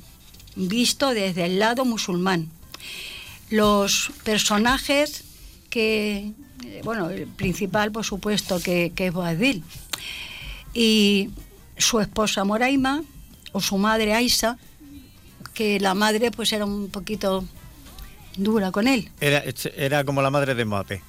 [0.55, 2.49] visto desde el lado musulmán.
[3.49, 5.25] Los personajes
[5.69, 6.31] que,
[6.63, 9.63] eh, bueno, el principal por supuesto que, es Boabdil,
[10.73, 11.29] y
[11.77, 13.03] su esposa Moraima
[13.51, 14.57] o su madre Aisa,
[15.53, 17.43] que la madre pues era un poquito
[18.37, 19.11] dura con él.
[19.19, 19.43] Era,
[19.75, 21.01] era como la madre de Mbappé.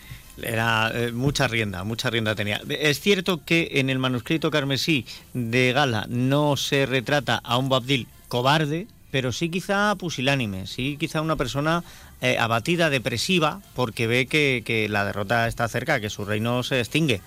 [0.43, 2.61] Era eh, mucha rienda, mucha rienda tenía.
[2.69, 8.09] Es cierto que en el manuscrito carmesí de Gala no se retrata a un Boabdil
[8.29, 11.85] cobarde, pero sí quizá pusilánime, sí quizá una persona
[12.21, 16.81] eh, abatida, depresiva, porque ve que, que la derrota está cerca, que su reino se
[16.81, 17.21] extingue.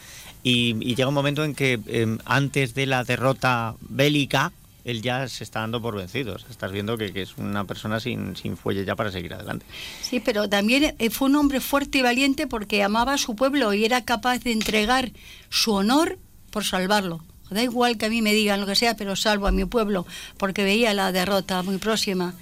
[0.43, 4.51] Y, llega un momento en que eh, antes de la derrota bélica,
[4.87, 6.37] él ya se está dando por vencido.
[6.49, 9.65] Estás viendo que, que es una persona sin, sin fuelle ya para seguir adelante.
[10.01, 13.73] Sí, pero también eh, fue un hombre fuerte y valiente porque amaba a su pueblo
[13.73, 15.11] y era capaz de entregar
[15.49, 16.17] su honor
[16.51, 17.21] por salvarlo.
[17.49, 20.05] Da igual que a mí me digan lo que sea, pero salvo a mi pueblo
[20.37, 22.33] porque veía la derrota muy próxima.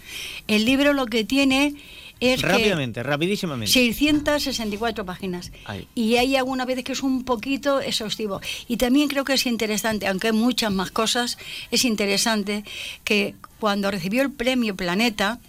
[0.48, 1.74] El libro lo que tiene
[2.20, 3.72] es que Rápidamente, rapidísimamente.
[3.72, 5.52] 664 páginas.
[5.66, 5.88] Ahí.
[5.96, 8.42] Y hay algunas veces que es un poquito exhaustivo.
[8.68, 11.38] Y también creo que es interesante, aunque hay muchas más cosas,
[11.72, 12.64] es interesante
[13.04, 15.40] que cuando recibió el premio Planeta,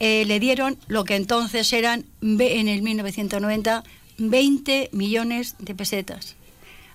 [0.00, 3.84] eh, le dieron lo que entonces eran, en el 1990,
[4.18, 6.36] 20 millones de pesetas.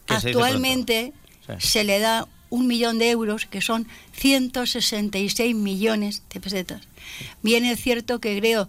[0.05, 1.14] Que se Actualmente.
[1.47, 1.68] Sí.
[1.68, 6.82] se le da un millón de euros, que son 166 millones de pesetas.
[7.41, 8.68] Bien es cierto que creo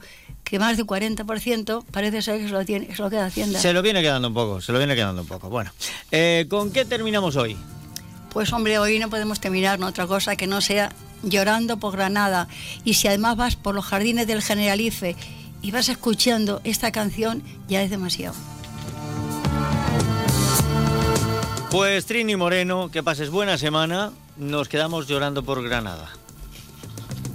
[0.51, 3.61] que más del 40% parece ser que se lo, tiene, se lo queda Hacienda.
[3.61, 5.48] Se lo viene quedando un poco, se lo viene quedando un poco.
[5.48, 5.70] Bueno,
[6.11, 7.57] eh, ¿con qué terminamos hoy?
[8.30, 10.92] Pues hombre, hoy no podemos terminar en otra cosa que no sea
[11.22, 12.48] llorando por Granada.
[12.82, 15.14] Y si además vas por los jardines del Generalife
[15.62, 18.34] y vas escuchando esta canción, ya es demasiado.
[21.70, 24.11] Pues Trini Moreno, que pases buena semana.
[24.36, 26.09] Nos quedamos llorando por Granada.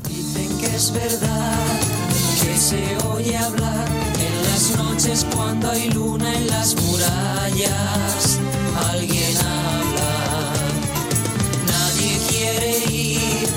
[0.10, 1.95] Dicen que es verdad
[2.58, 3.88] se oye hablar
[4.20, 8.40] en las noches cuando hay luna en las murallas.
[8.92, 10.54] Alguien habla,
[11.68, 13.48] nadie quiere ir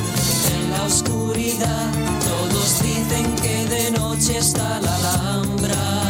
[0.53, 1.93] en la oscuridad.
[2.29, 6.08] Todos dicen que de noche está la Alhambra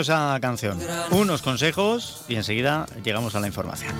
[0.00, 0.78] Preciosa canción.
[1.10, 3.94] Unos consejos y enseguida llegamos a la información.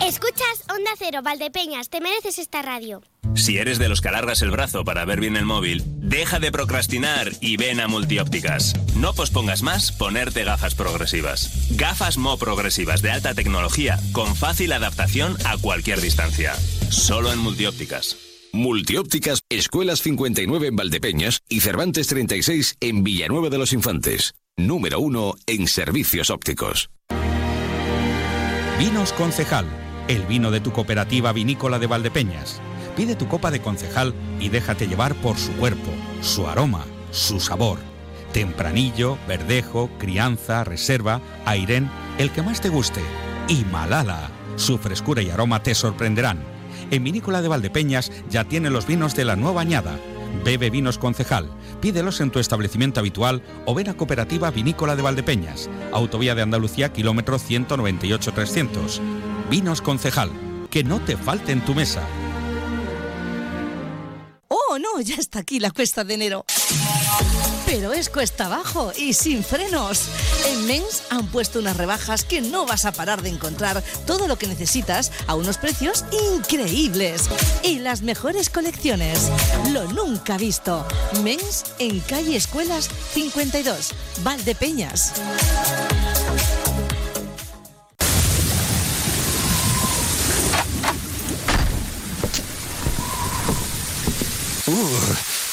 [0.00, 3.02] Escuchas Onda Cero, Valdepeñas, te mereces esta radio.
[3.34, 6.52] Si eres de los que alargas el brazo para ver bien el móvil, deja de
[6.52, 8.74] procrastinar y ven a Multiópticas.
[8.94, 11.66] No pospongas más ponerte gafas progresivas.
[11.76, 16.54] Gafas Mo progresivas de alta tecnología con fácil adaptación a cualquier distancia.
[16.90, 18.31] Solo en Multiópticas.
[18.54, 24.34] Multiópticas, Escuelas 59 en Valdepeñas y Cervantes 36 en Villanueva de los Infantes.
[24.58, 26.90] Número uno en servicios ópticos.
[28.78, 29.64] Vinos Concejal,
[30.06, 32.60] el vino de tu cooperativa vinícola de Valdepeñas.
[32.94, 35.90] Pide tu copa de concejal y déjate llevar por su cuerpo,
[36.20, 37.78] su aroma, su sabor.
[38.34, 43.00] Tempranillo, verdejo, crianza, reserva, airén, el que más te guste.
[43.48, 46.51] Y Malala, su frescura y aroma te sorprenderán.
[46.92, 49.98] En Vinícola de Valdepeñas ya tiene los vinos de la nueva añada.
[50.44, 51.50] Bebe vinos concejal.
[51.80, 56.92] Pídelos en tu establecimiento habitual o ven a Cooperativa Vinícola de Valdepeñas, Autovía de Andalucía,
[56.92, 59.00] kilómetro 198-300.
[59.48, 60.30] Vinos concejal.
[60.70, 62.02] Que no te falte en tu mesa.
[64.48, 66.44] Oh, no, ya está aquí la cuesta de enero.
[67.66, 70.02] Pero es cuesta abajo y sin frenos.
[70.46, 74.36] En Mens han puesto unas rebajas que no vas a parar de encontrar todo lo
[74.36, 76.04] que necesitas a unos precios
[76.34, 77.30] increíbles.
[77.62, 79.30] Y las mejores colecciones.
[79.70, 80.86] Lo nunca visto.
[81.22, 83.92] Mens en calle Escuelas 52,
[84.22, 85.14] Valdepeñas.
[94.66, 95.31] Uh,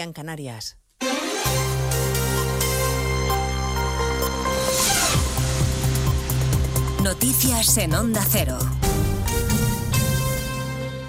[0.00, 0.76] En Canarias.
[7.02, 8.58] Noticias en Onda Cero.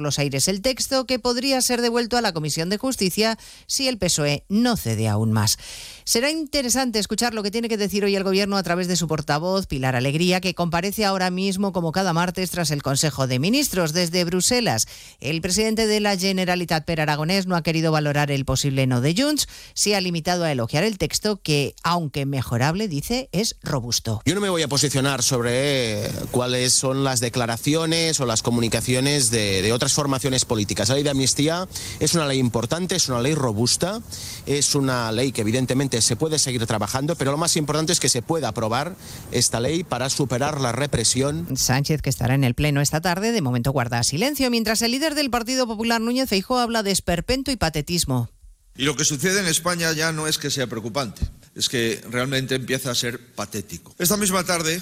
[0.00, 3.98] los aires el texto que podría ser devuelto a la Comisión de Justicia si el
[3.98, 5.58] PSOE no cede aún más.
[6.04, 9.06] Será interesante escuchar lo que tiene que decir hoy el Gobierno a través de su
[9.06, 13.92] portavoz, Pilar Alegría, que comparece ahora mismo como cada martes tras el Consejo de Ministros
[13.92, 14.88] desde Bruselas.
[15.20, 19.14] El presidente de la Generalitat, Per Aragonés, no ha querido valorar el posible no de
[19.16, 24.22] Junts, se ha limitado a elogiar el texto que, aunque mejorable, dice, es robusto.
[24.26, 29.62] Yo no me voy a posicionar sobre cuáles son las declaraciones o las comunicaciones de,
[29.62, 30.88] de otras formaciones políticas.
[30.88, 31.68] La ley de amnistía
[32.00, 34.00] es una ley importante, es una ley robusta,
[34.46, 38.08] es una ley que evidentemente se puede seguir trabajando, pero lo más importante es que
[38.08, 38.96] se pueda aprobar
[39.30, 41.56] esta ley para superar la represión.
[41.56, 45.14] Sánchez, que estará en el Pleno esta tarde, de momento guarda silencio, mientras el líder
[45.14, 48.30] del Partido Popular, Núñez Feijóo, habla de esperpento y patetismo.
[48.76, 51.22] Y lo que sucede en España ya no es que sea preocupante,
[51.54, 53.94] es que realmente empieza a ser patético.
[53.98, 54.80] Esta misma tarde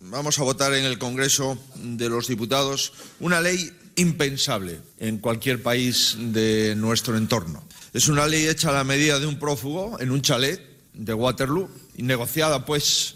[0.00, 6.16] vamos a votar en el Congreso de los Diputados una ley impensable en cualquier país
[6.18, 7.66] de nuestro entorno.
[7.96, 10.60] Es una ley hecha a la medida de un prófugo en un chalet
[10.92, 13.15] de Waterloo y negociada pues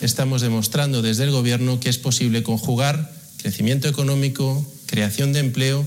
[0.00, 5.86] Estamos demostrando desde el Gobierno que es posible conjugar crecimiento económico, creación de empleo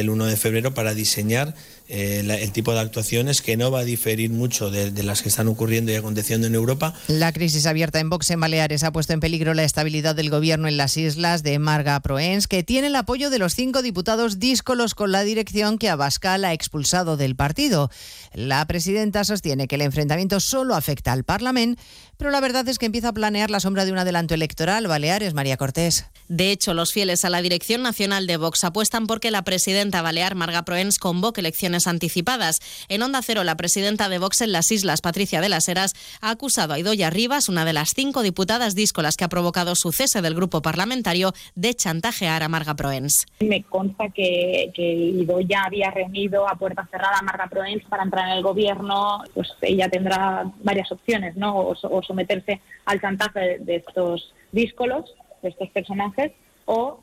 [0.00, 1.54] el 1 de febrero para diseñar
[1.92, 5.22] eh, la- el tipo de actuaciones que no va a diferir mucho de, de las
[5.22, 6.94] que están ocurriendo y aconteciendo en Europa.
[7.08, 10.68] La crisis abierta en Vox en Baleares ha puesto en peligro la estabilidad del gobierno
[10.68, 14.94] en las islas de Marga Proens, que tiene el apoyo de los cinco diputados díscolos
[14.94, 17.90] con la dirección que Abascal ha expulsado del partido.
[18.34, 21.82] La presidenta sostiene que el enfrentamiento solo afecta al Parlamento,
[22.16, 24.86] pero la verdad es que empieza a planear la sombra de un adelanto electoral.
[24.86, 26.04] Baleares, María Cortés.
[26.28, 30.34] De hecho, los fieles a la dirección nacional de Vox apuestan porque la presidenta balear
[30.34, 32.60] Marga Proens convoque elecciones anticipadas.
[32.88, 36.30] En Onda Cero, la presidenta de Vox en las islas, Patricia de las Heras, ha
[36.30, 40.22] acusado a Idoya Rivas, una de las cinco diputadas díscolas que ha provocado su cese
[40.22, 43.26] del grupo parlamentario, de chantajear a Marga Proens.
[43.40, 48.28] Me consta que, que Idoya había reunido a puerta cerrada a Marga Proens para entrar
[48.28, 49.24] en el gobierno.
[49.34, 51.56] Pues ella tendrá varias opciones, ¿no?
[51.56, 56.32] O, o someterse al chantaje de, estos díscolos, de estos personajes,
[56.66, 57.02] o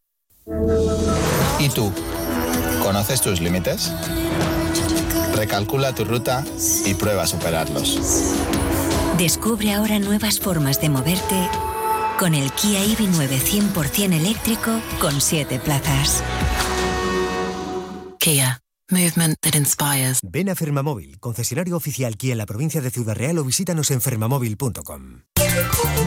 [0.45, 1.91] ¿Y tú?
[2.81, 3.91] ¿Conoces tus límites?
[5.35, 6.43] Recalcula tu ruta
[6.85, 7.99] y prueba a superarlos.
[9.17, 11.49] Descubre ahora nuevas formas de moverte
[12.19, 16.23] con el Kia EV9 100% eléctrico con 7 plazas.
[18.19, 18.60] Kia.
[18.91, 20.19] Movement that inspires.
[20.23, 24.01] Ven a Fermamóvil, concesionario oficial Kia en la provincia de Ciudad Real o visítanos en
[24.01, 25.21] fermamóvil.com.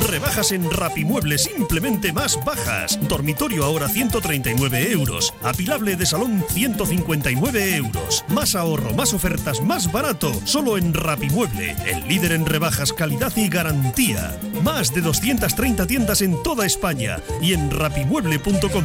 [0.08, 2.98] Rebajas en Rapimueble simplemente más bajas.
[3.08, 5.34] Dormitorio ahora 139 euros.
[5.42, 8.24] Apilable de salón 159 euros.
[8.28, 10.32] Más ahorro, más ofertas, más barato.
[10.44, 14.38] Solo en Rapimueble, el líder en rebajas, calidad y garantía.
[14.62, 18.84] Más de 230 tiendas en toda España y en rapimueble.com.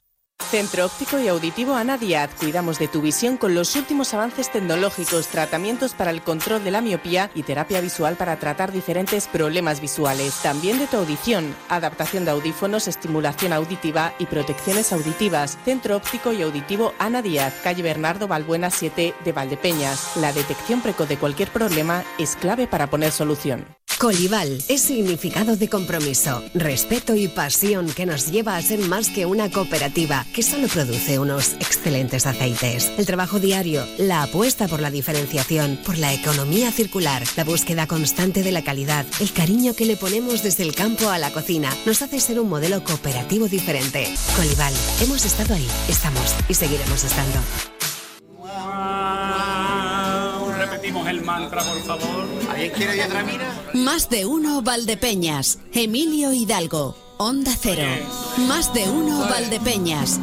[0.49, 2.29] Centro Óptico y Auditivo Ana Díaz.
[2.39, 6.81] Cuidamos de tu visión con los últimos avances tecnológicos, tratamientos para el control de la
[6.81, 10.35] miopía y terapia visual para tratar diferentes problemas visuales.
[10.41, 15.57] También de tu audición, adaptación de audífonos, estimulación auditiva y protecciones auditivas.
[15.63, 20.17] Centro Óptico y Auditivo Ana Díaz, calle Bernardo Balbuena 7 de Valdepeñas.
[20.17, 23.65] La detección precoz de cualquier problema es clave para poner solución.
[24.01, 29.27] Colival es significado de compromiso, respeto y pasión que nos lleva a ser más que
[29.27, 32.91] una cooperativa que solo produce unos excelentes aceites.
[32.97, 38.43] El trabajo diario, la apuesta por la diferenciación, por la economía circular, la búsqueda constante
[38.43, 42.01] de la calidad, el cariño que le ponemos desde el campo a la cocina, nos
[42.01, 44.07] hace ser un modelo cooperativo diferente.
[44.35, 47.39] Colival, hemos estado ahí, estamos y seguiremos estando.
[50.57, 52.27] Repetimos el mantra, por favor.
[52.49, 53.71] ¿Alguien quiere otra mira?
[53.73, 57.83] Más de uno Valdepeñas, Emilio Hidalgo, Onda Cero.
[58.47, 60.19] Más de uno Valdepeñas.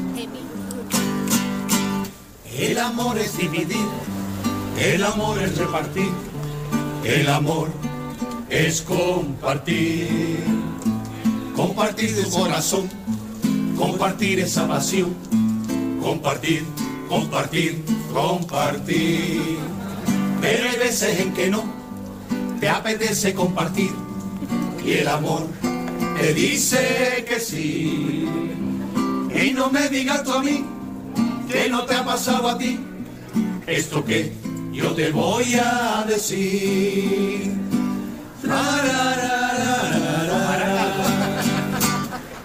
[2.56, 3.86] El amor es dividir,
[4.80, 6.10] el amor es repartir,
[7.04, 7.68] el amor
[8.50, 10.42] es compartir.
[11.54, 12.88] compartir tu corazón,
[13.78, 15.14] compartir esa pasión,
[16.02, 16.64] compartir,
[17.08, 19.56] compartir, compartir.
[20.40, 21.62] Pero hay veces en que no
[22.58, 23.92] te apetece compartir
[24.84, 25.46] y el amor
[26.20, 28.26] te dice que sí.
[29.34, 30.64] Y no me digas tú a mí
[31.50, 32.78] que no te ha pasado a ti
[33.66, 34.32] esto que
[34.72, 37.52] yo te voy a decir.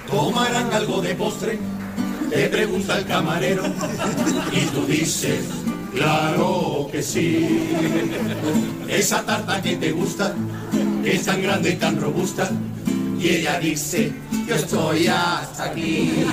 [0.08, 1.58] Tomarán algo de postre,
[2.30, 3.64] te pregunta el camarero
[4.52, 5.46] y tú dices,
[5.94, 7.70] claro que sí.
[8.88, 10.34] Esa tarta que te gusta,
[11.04, 12.50] que es tan grande y tan robusta,
[13.24, 14.12] y ella dice,
[14.46, 16.26] yo estoy hasta aquí.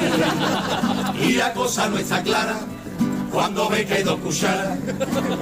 [1.22, 2.58] Y la cosa no está clara
[3.30, 4.04] cuando ve que hay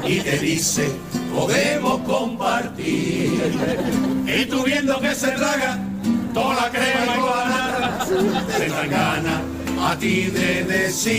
[0.06, 0.92] y te dice,
[1.34, 3.54] podemos compartir.
[4.26, 5.78] Y tú viendo que se traga
[6.34, 8.06] toda la crema y nata,
[8.58, 9.40] te dan ganas
[9.80, 11.16] a ti de decir,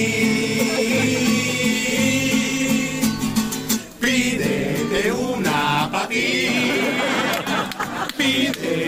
[3.99, 6.49] pídete una para ti.
[8.15, 8.78] Pídete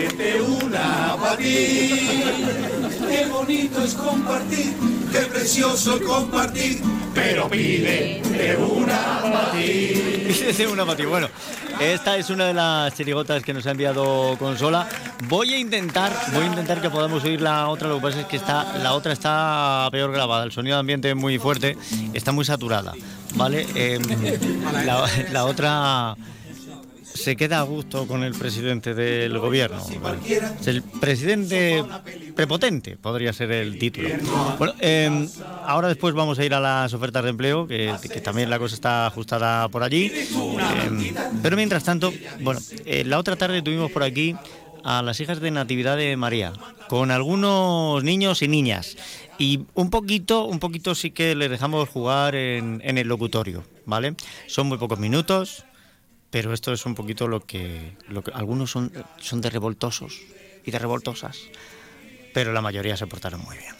[1.38, 4.74] Qué bonito es compartir,
[5.10, 6.82] qué precioso compartir,
[7.14, 10.24] pero pídete una para ti.
[10.28, 11.04] Pídete una ti.
[11.04, 11.28] Bueno,
[11.80, 14.86] esta es una de las chirigotas que nos ha enviado Consola.
[15.28, 17.88] Voy a intentar, voy a intentar que podamos oír la otra.
[17.88, 20.44] Lo que pasa es que está, la otra está peor grabada.
[20.44, 21.78] El sonido de ambiente es muy fuerte,
[22.12, 22.92] está muy saturada.
[23.34, 23.66] ¿Vale?
[23.74, 24.02] Em,
[24.84, 26.14] la, la otra
[27.14, 29.82] se queda a gusto con el presidente del gobierno.
[30.66, 31.84] el presidente
[32.34, 34.08] prepotente, podría ser el título.
[34.58, 35.28] Bueno, eh,
[35.66, 37.94] ahora después vamos a ir a las ofertas de empleo, que,
[38.24, 40.10] también la cosa está ajustada por allí.
[40.12, 44.34] Eh, pero mientras tanto, bueno, eh, la otra tarde tuvimos por aquí
[44.84, 46.52] a las hijas de Natividad de María,
[46.88, 48.96] con algunos niños y niñas.
[49.38, 54.14] Y un poquito, un poquito sí que les dejamos jugar en, en el locutorio, ¿vale?
[54.46, 55.64] Son muy pocos minutos,
[56.32, 60.18] pero esto es un poquito lo que, lo que algunos son, son de revoltosos
[60.64, 61.38] y de revoltosas,
[62.32, 63.74] pero la mayoría se portaron muy bien.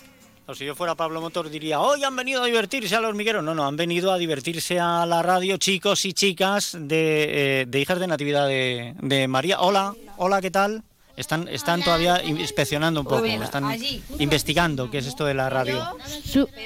[0.47, 3.41] O si yo fuera Pablo Motor diría, hoy han venido a divertirse al hormiguero.
[3.41, 7.81] No, no, han venido a divertirse a la radio chicos y chicas de, eh, de
[7.81, 9.61] Hijas de Natividad de, de María.
[9.61, 10.85] Hola, hola, ¿qué tal?
[11.17, 13.79] Están, están todavía inspeccionando un poco, están
[14.19, 15.97] investigando qué es esto de la radio.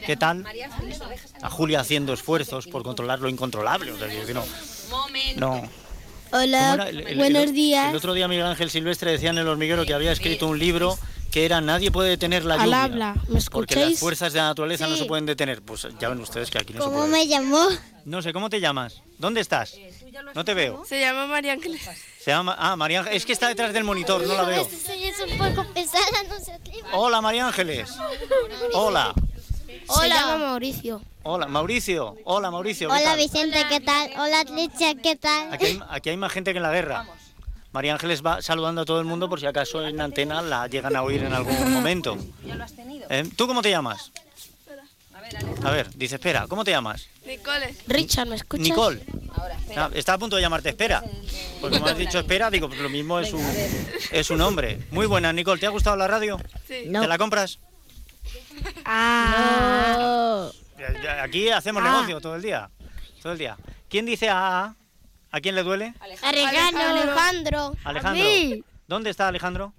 [0.04, 0.44] ¿Qué tal?
[1.42, 3.92] A Julia haciendo esfuerzos por controlar lo incontrolable.
[3.92, 4.08] o sea,
[5.12, 5.60] que no, no.
[5.60, 6.86] ¿Cómo Hola?
[6.88, 7.90] El- el- buenos el- días.
[7.90, 10.98] El otro día Miguel Ángel Silvestre decía en el hormiguero que había escrito un libro
[11.30, 12.82] que era Nadie puede detener la Al lluvia.
[12.84, 13.20] habla, ¿me
[13.50, 13.98] Porque las escucháis?
[14.00, 15.02] fuerzas de la naturaleza no Sí.
[15.02, 15.62] se pueden detener.
[15.62, 17.10] Pues ya ven ustedes que aquí no se ¿Cómo puede.
[17.10, 17.68] me llamó?
[18.06, 19.02] No sé, ¿cómo te llamas?
[19.18, 19.76] ¿Dónde estás?
[20.34, 20.82] No te veo.
[20.86, 21.82] Se llama María Ángeles.
[22.22, 22.56] Se llama...
[22.58, 23.18] Ah, María Ángeles.
[23.18, 24.62] Es que está detrás del monitor, no la veo.
[24.62, 26.88] Este es un poco pesada, no se atreva.
[26.94, 27.90] Hola, María Ángeles.
[28.72, 29.12] Hola.
[29.88, 31.02] Se llama Mauricio.
[31.22, 32.16] Hola, Mauricio.
[32.24, 32.88] Hola, Mauricio.
[32.88, 33.18] ¿qué Hola tal?
[33.18, 34.10] Vicente, ¿qué tal?
[34.18, 35.52] Hola Alicia, ¿qué tal?
[35.52, 37.06] Aquí hay, aquí hay más gente que en la guerra.
[37.72, 40.96] María Ángeles va saludando a todo el mundo por si acaso en antena la llegan
[40.96, 42.16] a oír en algún momento.
[43.10, 43.28] ¿Eh?
[43.36, 44.12] ¿Tú cómo te llamas?
[45.64, 47.08] A ver, dice, espera, ¿cómo te llamas?
[47.26, 47.74] Nicole.
[47.88, 48.64] Richard, ¿me escuchas?
[48.64, 49.04] Nicole.
[49.76, 51.02] Ah, está a punto de llamarte Espera.
[51.60, 53.44] Porque como has dicho Espera, digo, pues lo mismo es un,
[54.12, 54.86] es un hombre.
[54.90, 55.60] Muy buena, Nicole.
[55.60, 56.38] ¿Te ha gustado la radio?
[56.66, 56.84] Sí.
[56.90, 57.58] ¿Te la compras?
[58.84, 60.48] Ah.
[61.22, 61.92] Aquí hacemos Ah.
[61.92, 62.70] negocio todo el día.
[63.22, 63.56] Todo el día.
[63.88, 64.74] ¿Quién dice a
[65.32, 65.92] ¿A quién le duele?
[66.00, 66.40] Alejandro.
[66.86, 67.72] Alejandro.
[67.84, 68.64] Alejandro.
[68.86, 69.74] ¿Dónde está Alejandro?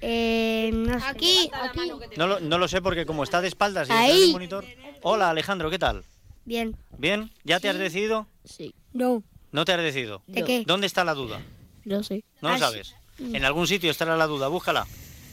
[0.00, 1.06] Eh, no sé.
[1.06, 1.92] Aquí, aquí.
[2.16, 4.20] No lo, no lo sé porque como está de espaldas y Ahí.
[4.22, 4.64] del monitor.
[5.02, 6.04] Hola Alejandro, ¿qué tal?
[6.44, 6.76] Bien.
[6.98, 7.30] ¿Bien?
[7.44, 8.26] ¿Ya te has decidido?
[8.44, 8.74] Sí.
[8.92, 9.22] No.
[9.52, 10.22] ¿No te has decidido?
[10.26, 10.64] ¿De qué?
[10.66, 11.40] ¿Dónde está la duda?
[11.84, 12.24] No sé.
[12.40, 12.94] No lo sabes.
[13.18, 14.86] En algún sitio estará la duda, búscala.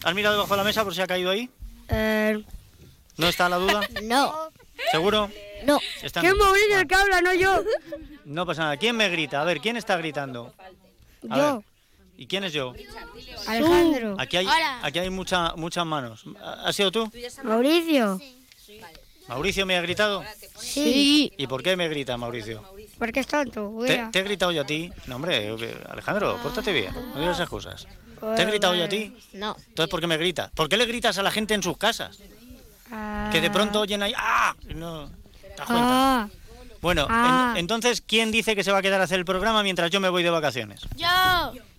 [0.03, 1.49] ¿Has mirado debajo de la mesa por si ha caído ahí?
[1.87, 2.43] Eh,
[3.17, 3.81] ¿No está la duda?
[4.03, 4.33] no.
[4.91, 5.29] ¿Seguro?
[5.65, 5.79] No.
[6.01, 7.63] ¿Qué Mauricio el que habla, no yo?
[8.25, 8.77] No pasa nada.
[8.77, 9.41] ¿Quién me grita?
[9.41, 10.53] A ver, ¿quién está gritando?
[11.29, 11.55] A Yo.
[11.57, 11.65] ver.
[12.17, 12.73] ¿Y quién es yo?
[13.47, 14.15] Alejandro.
[14.19, 14.47] Aquí hay,
[14.83, 16.23] aquí hay mucha- muchas manos.
[16.41, 17.11] ¿Has sido tú?
[17.43, 18.19] Mauricio.
[19.27, 20.23] ¿Mauricio me ha gritado?
[20.57, 21.31] Sí.
[21.37, 22.63] ¿Y por qué me grita Mauricio?
[22.99, 23.73] ¿Por qué es tonto?
[23.85, 24.91] ¿Te, te he gritado yo a ti?
[25.07, 25.55] No, hombre,
[25.89, 26.93] Alejandro, pórtate bien.
[26.93, 27.87] No digas esas cosas.
[28.35, 29.15] ¿Te he gritado yo a ti?
[29.33, 29.55] No.
[29.69, 30.51] Entonces, ¿por qué me gritas?
[30.51, 32.19] ¿Por qué le gritas a la gente en sus casas?
[33.31, 34.13] Que de pronto oyen ahí...
[34.17, 34.55] ¡Ah!
[34.75, 35.09] No.
[35.67, 36.27] Ah.
[36.81, 37.53] Bueno, en- Ah.
[37.57, 40.09] entonces, ¿quién dice que se va a quedar a hacer el programa mientras yo me
[40.09, 40.81] voy de vacaciones?
[40.97, 41.07] Yo.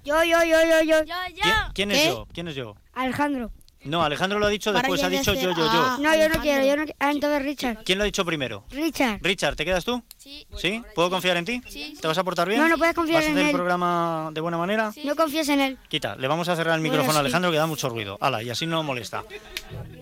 [0.04, 1.04] Yo, yo, yo, yo, yo.
[1.04, 2.26] Yo, ¿Quién, quién es yo?
[2.32, 2.74] ¿Quién es yo?
[2.94, 3.50] Alejandro.
[3.84, 5.98] No, Alejandro lo ha dicho, después ha dicho yo, yo, yo.
[5.98, 6.96] No, yo no quiero, yo no quiero.
[6.98, 7.84] Ah, entonces Richard.
[7.84, 8.64] ¿Quién lo ha dicho primero?
[8.70, 9.18] Richard.
[9.20, 10.02] Richard, ¿te quedas tú?
[10.16, 10.46] Sí.
[10.56, 10.82] ¿Sí?
[10.94, 11.60] ¿Puedo confiar en ti?
[11.68, 11.94] Sí.
[12.00, 12.62] ¿Te vas a portar bien?
[12.62, 13.54] No, no puedes confiar ¿Vas a en hacer el él.
[13.56, 14.90] programa de buena manera?
[15.04, 15.78] No confíes en él.
[15.88, 17.26] Quita, le vamos a cerrar el Bueno, micrófono a sí.
[17.26, 18.16] Alejandro que da mucho ruido.
[18.22, 19.22] Hala, y así no molesta.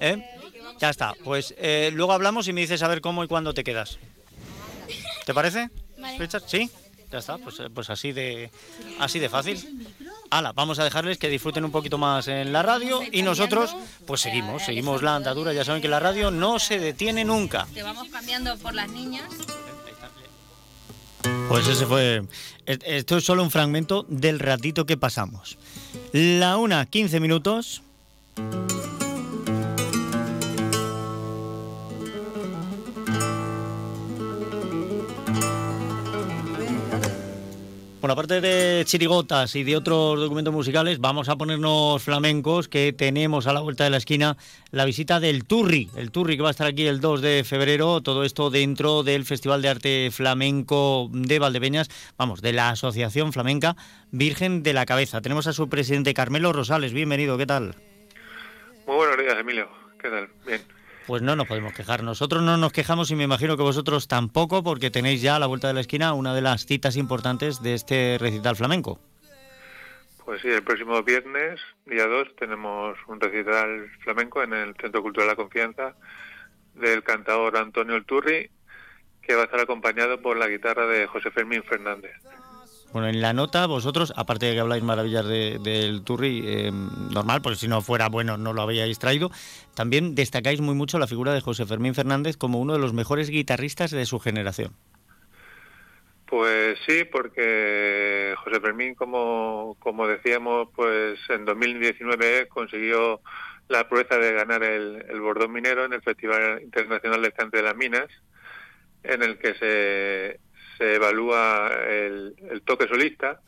[0.00, 0.24] ¿Eh?
[0.82, 1.14] Ya está.
[1.22, 3.98] Pues eh, luego hablamos y me dices a ver cómo y cuándo te quedas.
[5.24, 5.70] ¿Te parece?
[5.96, 6.18] Vale.
[6.18, 6.68] Richard, ¿sí?
[7.12, 8.50] Ya está, pues, eh, pues así de
[8.98, 9.86] así de fácil.
[10.30, 13.76] Hala, vamos a dejarles que disfruten un poquito más en la radio y nosotros
[14.06, 15.52] pues seguimos, seguimos la andadura.
[15.52, 17.68] Ya saben que la radio no se detiene nunca.
[17.72, 19.30] Te vamos cambiando por las niñas.
[21.48, 22.24] Pues ese fue.
[22.66, 25.58] e- Esto es solo un fragmento del ratito que pasamos.
[26.12, 27.82] La una, 15 minutos.
[38.02, 43.46] Bueno, aparte de chirigotas y de otros documentos musicales, vamos a ponernos flamencos que tenemos
[43.46, 44.36] a la vuelta de la esquina
[44.72, 48.00] la visita del Turri, el Turri que va a estar aquí el 2 de febrero,
[48.00, 53.76] todo esto dentro del Festival de Arte Flamenco de Valdepeñas, vamos, de la Asociación Flamenca
[54.10, 55.20] Virgen de la Cabeza.
[55.20, 57.76] Tenemos a su presidente Carmelo Rosales, bienvenido, ¿qué tal?
[58.84, 59.68] Muy buenos días, Emilio.
[60.00, 60.28] ¿Qué tal?
[60.44, 60.60] Bien.
[61.06, 62.02] Pues no nos podemos quejar.
[62.02, 65.46] Nosotros no nos quejamos y me imagino que vosotros tampoco, porque tenéis ya a la
[65.46, 69.00] vuelta de la esquina una de las citas importantes de este recital flamenco.
[70.24, 75.28] Pues sí, el próximo viernes, día 2, tenemos un recital flamenco en el Centro Cultural
[75.28, 75.94] La Confianza
[76.74, 78.48] del cantador Antonio Turri,
[79.20, 82.14] que va a estar acompañado por la guitarra de José Fermín Fernández.
[82.92, 86.70] Bueno, en la nota vosotros, aparte de que habláis maravillas de- del Turri, eh,
[87.10, 89.30] normal, porque si no fuera bueno no lo habíais traído,
[89.74, 93.30] también destacáis muy mucho la figura de José Fermín Fernández como uno de los mejores
[93.30, 94.72] guitarristas de su generación.
[96.26, 103.20] Pues sí, porque José Fermín, como, como decíamos, pues en 2019 consiguió
[103.68, 107.62] la proeza de ganar el, el Bordón Minero en el Festival Internacional del Cante de
[107.62, 108.08] las Minas,
[109.02, 110.40] en el que se,
[110.82, 113.40] se evalúa el, el toque solista,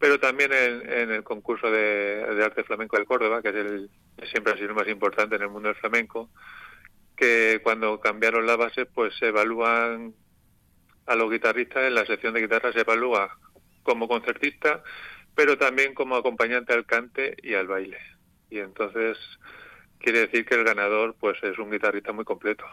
[0.00, 3.90] pero también en, en el concurso de, de arte flamenco del Córdoba, que es el
[4.26, 6.30] siempre ha sido el más importante en el mundo del flamenco,
[7.16, 10.14] que cuando cambiaron las bases, pues se evalúan
[11.06, 13.38] a los guitarristas en la sección de guitarra se evalúa
[13.84, 14.82] como concertista,
[15.34, 17.98] pero también como acompañante al cante y al baile.
[18.50, 19.16] Y entonces
[19.98, 22.64] quiere decir que el ganador pues es un guitarrista muy completo.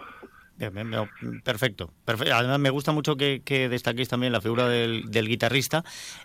[0.57, 0.73] Bien,
[1.43, 2.33] Perfecto, perfecto.
[2.33, 5.83] Además me gusta mucho que, que destaquéis también la figura del guitarrista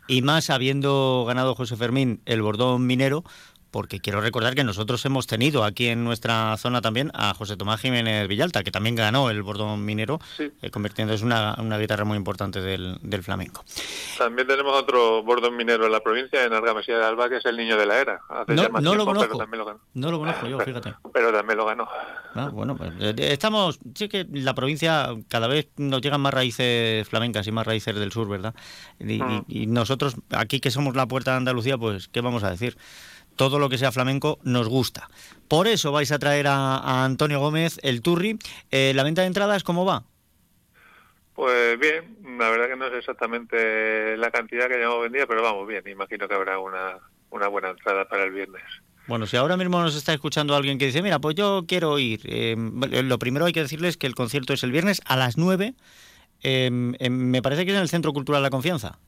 [0.08, 3.24] y más habiendo ganado José Fermín el bordón minero,
[3.72, 7.80] porque quiero recordar que nosotros hemos tenido aquí en nuestra zona también a José Tomás
[7.80, 12.16] Jiménez Villalta, que también ganó el bordón minero, eh, convirtiéndose en una, una guitarra muy
[12.16, 13.64] importante del, del flamenco.
[14.18, 17.56] También tenemos otro bordón minero en la provincia, en Argamasía de Alba, que es el
[17.56, 18.20] Niño de la Era.
[18.28, 19.38] Hace No, ya más no lo pero conozco.
[19.38, 19.80] también lo ganó.
[19.94, 20.94] No lo conozco yo, fíjate.
[21.12, 21.88] Pero también lo ganó.
[22.34, 27.08] Ah, bueno, pues, eh, estamos, sí que la provincia cada vez nos llegan más raíces
[27.08, 28.54] flamencas y más raíces del sur, ¿verdad?
[29.00, 29.44] Y, y- Mm.
[29.48, 32.76] y nosotros, aquí que somos la puerta de Andalucía, pues, ¿qué vamos a decir?
[33.36, 35.08] Todo lo que sea flamenco nos gusta.
[35.48, 38.38] Por eso vais a traer a, a Antonio Gómez el Turri.
[38.70, 40.04] Eh, ¿La venta de entradas cómo va?
[41.34, 45.66] Pues bien, la verdad que no sé exactamente la cantidad que llevamos vendida, pero vamos
[45.66, 45.82] bien.
[45.88, 46.98] Imagino que habrá una,
[47.30, 48.62] una buena entrada para el viernes.
[49.06, 52.20] Bueno, si ahora mismo nos está escuchando alguien que dice, mira, pues yo quiero ir.
[52.24, 52.54] eh,
[53.02, 55.74] lo primero hay que decirles que el concierto es el viernes a las 9.
[56.42, 58.98] eh, em, me parece que es en el Centro Cultural La Confianza.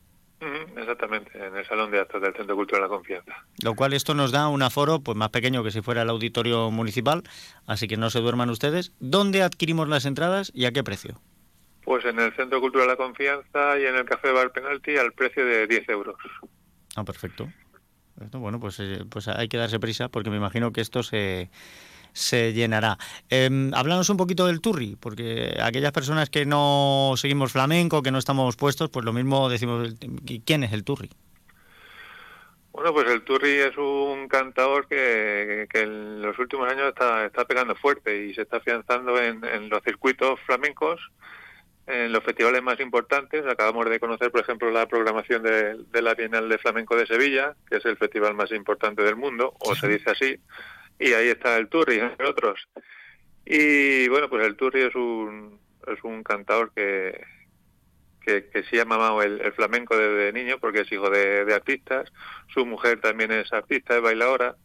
[0.41, 3.32] Exactamente, en el Salón de Actos del Centro Cultural La Confianza.
[3.62, 6.70] Lo cual esto nos da un aforo pues más pequeño que si fuera el auditorio
[6.70, 7.22] municipal,
[7.66, 8.93] así que no se duerman ustedes.
[9.01, 11.20] ¿Dónde adquirimos las entradas y a qué precio?
[11.85, 15.45] Pues en el Centro Cultural La Confianza y en el Café Bar Penalti al precio
[15.45, 16.16] de 10 euros.
[16.97, 17.49] Ah, perfecto.
[18.14, 21.51] Perfecto, Bueno, pues, eh, pues hay que darse prisa porque me imagino que esto se,
[22.15, 22.97] se llenará.
[23.29, 28.19] Eh, háblanos un poquito del Turri, porque aquellas personas que no seguimos flamenco, que no
[28.19, 29.95] estamos puestos, pues lo mismo decimos,
[30.47, 31.11] ¿quién es el Turri?
[32.73, 37.45] Bueno, pues el Turri es un cantador que, que en los últimos años está, está
[37.45, 41.01] pegando fuerte y se está afianzando en, en los circuitos flamencos,
[41.87, 43.45] en los festivales más importantes.
[43.47, 47.55] Acabamos de conocer, por ejemplo, la programación de, de la Bienal de Flamenco de Sevilla,
[47.69, 50.41] que es el festival más importante del mundo, o se dice así,
[50.99, 52.69] y ahí está el Turri, entre otros.
[53.45, 57.21] Y bueno, pues el Turri es un, es un cantador que,
[58.21, 62.11] que, que sí ha mamado el, flamenco desde niño porque es hijo de, de artistas.
[62.53, 64.57] Su mujer también es artista, es bailadora.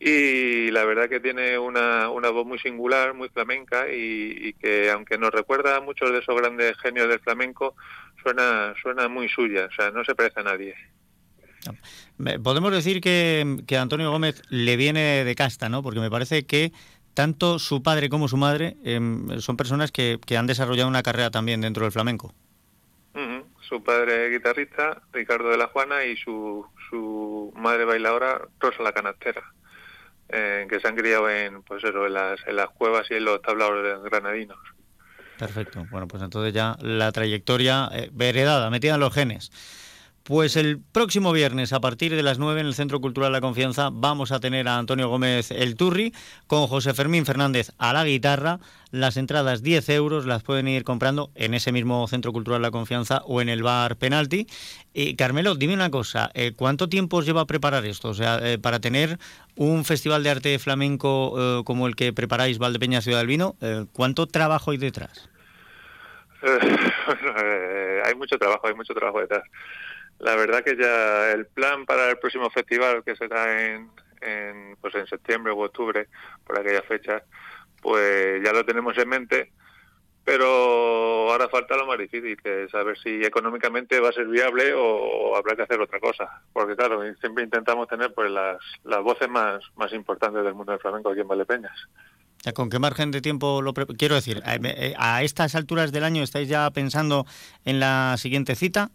[0.00, 4.90] Y la verdad que tiene una, una voz muy singular, muy flamenca y, y que
[4.92, 7.74] aunque nos recuerda a muchos de esos grandes genios del flamenco,
[8.22, 10.76] suena, suena muy suya, o sea, no se parece a nadie.
[12.42, 15.82] Podemos decir que, que Antonio Gómez le viene de casta, ¿no?
[15.82, 16.72] Porque me parece que
[17.14, 21.30] tanto su padre como su madre em, son personas que, que, han desarrollado una carrera
[21.30, 22.34] también dentro del flamenco.
[23.68, 28.92] Su padre es guitarrista, Ricardo de la Juana, y su, su madre bailadora, Rosa la
[28.92, 29.42] Canastera,
[30.30, 33.26] eh, que se han criado en, pues eso, en, las, en las cuevas y en
[33.26, 34.58] los tablados granadinos.
[35.38, 35.86] Perfecto.
[35.90, 39.52] Bueno, pues entonces ya la trayectoria eh, heredada, metida en los genes.
[40.28, 43.88] Pues el próximo viernes, a partir de las 9, en el Centro Cultural La Confianza,
[43.90, 46.12] vamos a tener a Antonio Gómez el Turri
[46.46, 48.58] con José Fermín Fernández a la guitarra.
[48.90, 53.22] Las entradas 10 euros las pueden ir comprando en ese mismo Centro Cultural La Confianza
[53.24, 54.46] o en el bar Penalti.
[54.92, 58.10] Y Carmelo, dime una cosa, eh, ¿cuánto tiempo os lleva a preparar esto?
[58.10, 59.18] O sea, eh, para tener
[59.56, 63.56] un festival de arte flamenco eh, como el que preparáis Valdepeña Ciudad del Vino,
[63.94, 65.30] ¿cuánto trabajo hay detrás?
[68.04, 69.42] hay mucho trabajo, hay mucho trabajo detrás.
[70.18, 73.90] La verdad que ya el plan para el próximo festival, que será en,
[74.20, 76.08] en, pues en septiembre o octubre,
[76.44, 77.22] por aquella fecha,
[77.80, 79.52] pues ya lo tenemos en mente,
[80.24, 85.34] pero ahora falta lo más difícil, que saber si económicamente va a ser viable o,
[85.36, 86.42] habrá que hacer otra cosa.
[86.52, 90.80] Porque claro, siempre intentamos tener pues las, las voces más, más importantes del mundo del
[90.80, 91.72] flamenco aquí en Valdepeñas.
[92.54, 94.42] ¿Con qué margen de tiempo lo quiero decir?
[94.44, 97.26] Eh, a estas alturas del año estáis ya pensando
[97.64, 98.90] en la siguiente cita?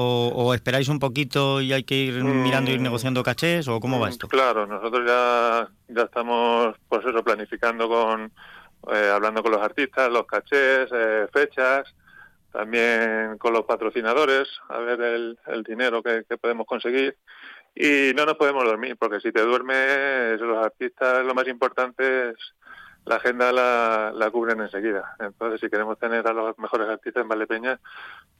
[0.00, 2.42] O, esperáis un poquito y hay que ir mm.
[2.44, 4.28] mirando, ir negociando cachés o cómo va mm, esto?
[4.28, 8.30] Claro, nosotros ya, ya estamos pues eso, planificando con,
[8.92, 11.92] eh, hablando con los artistas, los cachés, eh, fechas,
[12.52, 17.16] también con los patrocinadores, a ver el, el dinero que, podemos conseguir.
[17.74, 22.36] Y no nos podemos dormir, porque si te duermes, los artistas lo más importante es
[23.04, 25.16] la agenda la, la cubren enseguida.
[25.18, 27.80] Entonces, si queremos tener a los mejores artistas en Valdepeña,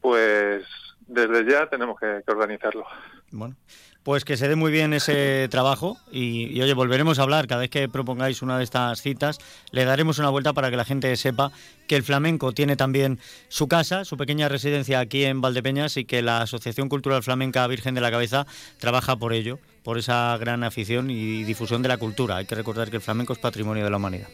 [0.01, 0.65] pues
[1.09, 2.87] desde ya tenemos que, organizarlo.
[3.31, 3.57] Bueno,
[4.03, 7.71] pues que se dé muy bien ese trabajo y, oye, volveremos a hablar cada vez
[7.71, 9.39] que propongáis una de estas citas.
[9.71, 11.51] Le daremos una vuelta para que la gente sepa
[11.87, 13.19] que el flamenco tiene también
[13.49, 17.95] su casa, su pequeña residencia aquí en Valdepeñas y que la Asociación Cultural Flamenca Virgen
[17.95, 18.47] de la Cabeza
[18.79, 22.37] trabaja por ello, por esa gran afición y difusión de la cultura.
[22.37, 24.29] Hay que recordar que el flamenco es patrimonio de la humanidad.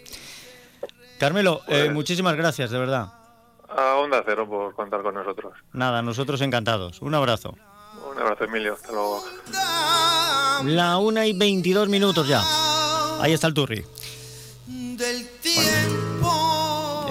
[1.18, 3.24] Carmelo, eh, pues muchísimas gracias, de verdad.
[3.77, 5.53] A Onda Cero por contar con nosotros.
[5.72, 7.01] Nada, nosotros encantados.
[7.03, 7.57] Un abrazo.
[8.11, 8.75] Un abrazo, Emilio.
[8.75, 9.25] Hasta luego.
[10.64, 12.43] La una y 22 minutos ya.
[13.20, 13.85] Ahí está el turri.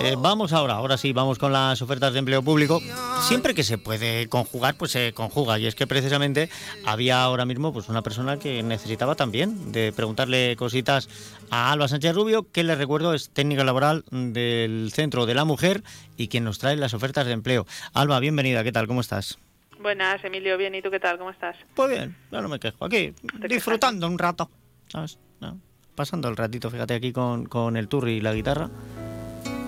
[0.03, 2.81] Eh, vamos ahora, ahora sí, vamos con las ofertas de empleo público.
[3.21, 5.57] Siempre que se puede conjugar, pues se conjuga.
[5.59, 6.49] Y es que precisamente
[6.85, 11.07] había ahora mismo pues una persona que necesitaba también de preguntarle cositas
[11.51, 15.83] a Alba Sánchez Rubio, que les recuerdo es técnica laboral del Centro de la Mujer
[16.17, 17.65] y quien nos trae las ofertas de empleo.
[17.93, 18.87] Alba, bienvenida, ¿qué tal?
[18.87, 19.39] ¿Cómo estás?
[19.79, 21.17] Buenas, Emilio, bien, ¿y tú qué tal?
[21.17, 21.55] ¿Cómo estás?
[21.75, 22.83] Pues bien, ya no me quejo.
[22.83, 23.13] Aquí,
[23.47, 24.49] disfrutando un rato,
[24.89, 25.17] ¿sabes?
[25.95, 28.69] Pasando el ratito, fíjate, aquí con, con el turri y la guitarra.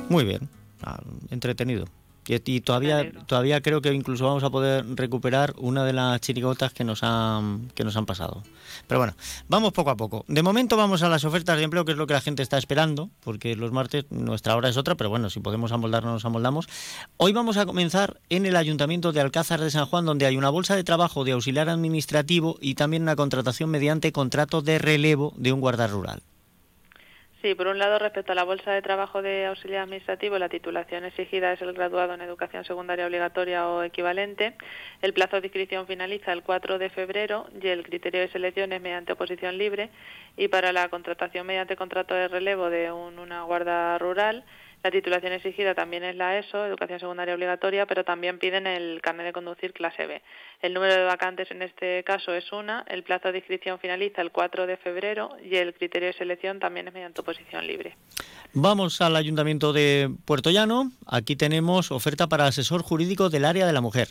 [0.09, 0.49] Muy bien,
[0.83, 0.99] ah,
[1.29, 1.85] entretenido.
[2.27, 6.83] Y, todavía, todavía creo que incluso vamos a poder recuperar una de las chirigotas que
[6.83, 8.41] nos han que nos han pasado.
[8.87, 9.13] Pero bueno,
[9.47, 10.25] vamos poco a poco.
[10.27, 12.57] De momento vamos a las ofertas de empleo, que es lo que la gente está
[12.57, 16.67] esperando, porque los martes nuestra hora es otra, pero bueno, si podemos amoldarnos, nos amoldamos.
[17.17, 20.49] Hoy vamos a comenzar en el Ayuntamiento de Alcázar de San Juan, donde hay una
[20.49, 25.53] bolsa de trabajo de auxiliar administrativo y también una contratación mediante contrato de relevo de
[25.53, 26.23] un guarda rural.
[27.45, 31.05] Sí, por un lado, respecto a la bolsa de trabajo de auxiliar administrativo, la titulación
[31.05, 34.55] exigida es el graduado en educación secundaria obligatoria o equivalente.
[35.03, 38.81] El plazo de inscripción finaliza el 4 de febrero y el criterio de selección es
[38.81, 39.91] mediante oposición libre.
[40.35, 44.43] Y para la contratación mediante contrato de relevo de una guarda rural,
[44.85, 49.25] la titulación exigida también es la ESO, Educación Secundaria Obligatoria, pero también piden el carnet
[49.25, 50.21] de conducir clase B.
[50.61, 54.31] El número de vacantes en este caso es una, el plazo de inscripción finaliza el
[54.31, 57.97] 4 de febrero y el criterio de selección también es mediante oposición libre.
[58.53, 60.91] Vamos al Ayuntamiento de Puerto Llano.
[61.07, 64.09] Aquí tenemos oferta para asesor jurídico del área de la mujer.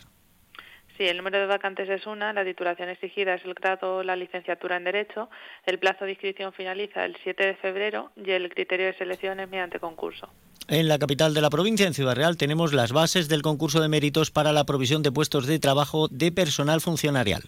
[0.97, 4.75] Sí, el número de vacantes es una, la titulación exigida es el grado la licenciatura
[4.75, 5.29] en Derecho,
[5.65, 9.49] el plazo de inscripción finaliza el 7 de febrero y el criterio de selección es
[9.49, 10.29] mediante concurso.
[10.67, 13.87] En la capital de la provincia, en Ciudad Real, tenemos las bases del concurso de
[13.87, 17.43] méritos para la provisión de puestos de trabajo de personal funcionarial.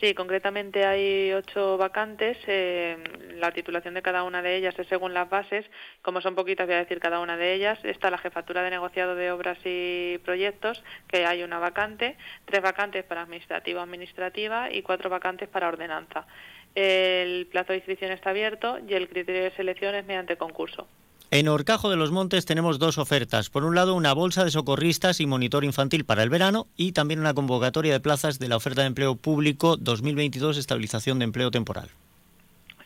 [0.00, 2.36] Sí, concretamente hay ocho vacantes.
[2.46, 2.98] Eh,
[3.36, 5.64] la titulación de cada una de ellas es según las bases.
[6.02, 7.78] Como son poquitas, voy a decir cada una de ellas.
[7.84, 13.02] Está la jefatura de negociado de obras y proyectos, que hay una vacante, tres vacantes
[13.04, 16.26] para administrativo-administrativa y cuatro vacantes para ordenanza.
[16.74, 20.86] El plazo de inscripción está abierto y el criterio de selección es mediante concurso.
[21.30, 23.50] En Orcajo de los Montes tenemos dos ofertas.
[23.50, 27.20] Por un lado, una bolsa de socorristas y monitor infantil para el verano y también
[27.20, 31.88] una convocatoria de plazas de la oferta de empleo público 2022, estabilización de empleo temporal.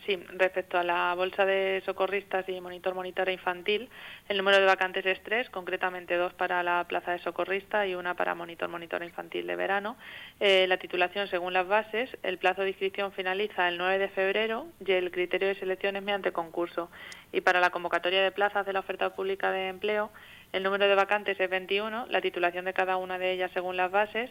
[0.09, 3.91] Sí, respecto a la bolsa de socorristas y monitor monitora infantil,
[4.31, 8.15] el número de vacantes es tres, concretamente dos para la plaza de socorrista y una
[8.15, 9.99] para monitor monitora infantil de verano.
[10.41, 14.69] Eh, la titulación según las bases, el plazo de inscripción finaliza el 9 de febrero
[14.83, 16.89] y el criterio de selección es mediante concurso.
[17.31, 20.11] Y para la convocatoria de plazas de la oferta pública de empleo,
[20.55, 23.91] el número de vacantes es 21, la titulación de cada una de ellas según las
[23.91, 24.31] bases,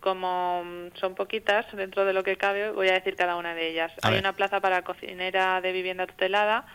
[0.00, 3.92] como son poquitas dentro de lo que cabe, voy a decir cada una de ellas.
[4.02, 6.66] Hay una plaza para cocinera de vivienda tutelada,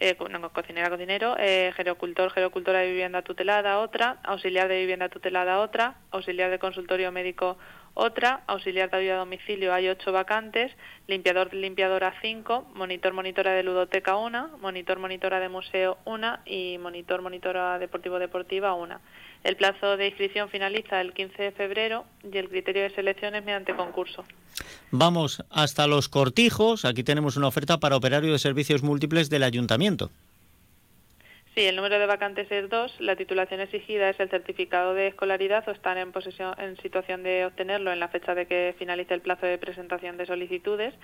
[0.00, 5.60] eh, no, cocinera, cocinero, eh, gerocultor, gerocultora de vivienda tutelada, otra, auxiliar de vivienda tutelada,
[5.60, 7.58] otra, auxiliar de consultorio médico,
[7.94, 10.72] otra, auxiliar de ayuda a domicilio, hay ocho vacantes,
[11.06, 17.20] limpiador, limpiadora cinco, monitor, monitora de ludoteca una, monitor, monitora de museo una y monitor,
[17.20, 19.00] monitora deportivo, deportiva una.
[19.44, 23.44] El plazo de inscripción finaliza el 15 de febrero y el criterio de selección es
[23.44, 24.24] mediante concurso.
[24.90, 26.84] Vamos hasta los cortijos.
[26.84, 30.10] Aquí tenemos una oferta para operario de servicios múltiples del ayuntamiento.
[31.54, 32.92] Sí, el número de vacantes es dos.
[32.98, 37.44] La titulación exigida es el certificado de escolaridad o estar en posesión, en situación de
[37.44, 40.94] obtenerlo en la fecha de que finalice el plazo de presentación de solicitudes.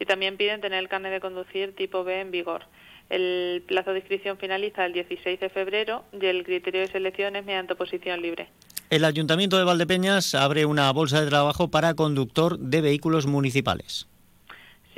[0.00, 2.64] Y también piden tener el carnet de conducir tipo B en vigor.
[3.10, 7.44] El plazo de inscripción finaliza el 16 de febrero y el criterio de selección es
[7.44, 8.48] mediante oposición libre.
[8.88, 14.08] El Ayuntamiento de Valdepeñas abre una bolsa de trabajo para conductor de vehículos municipales.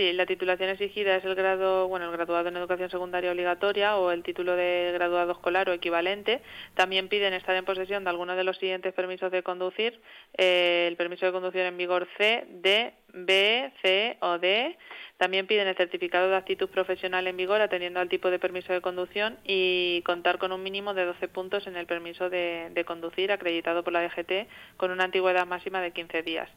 [0.00, 4.12] Sí, la titulación exigida es el grado, bueno, el graduado en educación secundaria obligatoria o
[4.12, 6.40] el título de graduado escolar o equivalente.
[6.72, 10.00] También piden estar en posesión de alguno de los siguientes permisos de conducir:
[10.38, 14.78] eh, el permiso de conducción en vigor C, D, B, C o D.
[15.18, 18.80] También piden el certificado de actitud profesional en vigor atendiendo al tipo de permiso de
[18.80, 23.32] conducción y contar con un mínimo de 12 puntos en el permiso de, de conducir
[23.32, 24.48] acreditado por la DGT
[24.78, 26.48] con una antigüedad máxima de 15 días.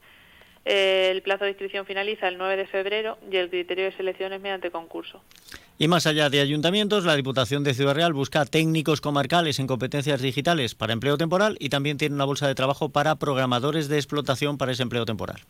[0.66, 4.42] El plazo de inscripción finaliza el 9 de febrero y el criterio de selección es
[4.42, 5.22] mediante concurso.
[5.78, 10.22] Y más allá de ayuntamientos, la Diputación de Ciudad Real busca técnicos comarcales en competencias
[10.22, 14.58] digitales para empleo temporal y también tiene una bolsa de trabajo para programadores de explotación
[14.58, 15.42] para ese empleo temporal.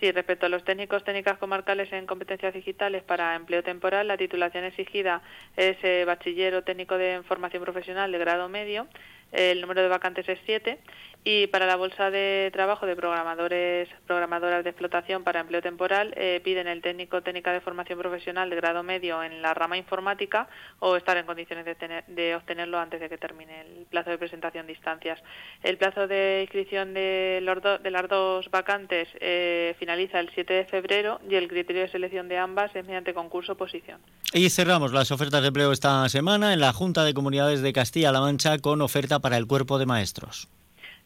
[0.00, 4.64] Sí, respecto a los técnicos técnicas comarcales en competencias digitales para empleo temporal, la titulación
[4.64, 5.22] exigida
[5.56, 8.86] es eh, bachiller o técnico de formación profesional de grado medio
[9.34, 10.78] el número de vacantes es 7
[11.24, 16.42] y para la bolsa de trabajo de programadores programadoras de explotación para empleo temporal eh,
[16.44, 20.48] piden el técnico técnica de formación profesional de grado medio en la rama informática
[20.80, 24.72] o estar en condiciones de, obtenerlo antes de que termine el plazo de presentación de
[24.72, 25.18] instancias.
[25.62, 30.64] El plazo de inscripción de, los de las dos vacantes eh, finaliza el 7 de
[30.66, 34.00] febrero y el criterio de selección de ambas es mediante concurso posición.
[34.34, 38.20] Y cerramos las ofertas de empleo esta semana en la Junta de Comunidades de Castilla-La
[38.20, 40.48] Mancha con oferta para el cuerpo de maestros.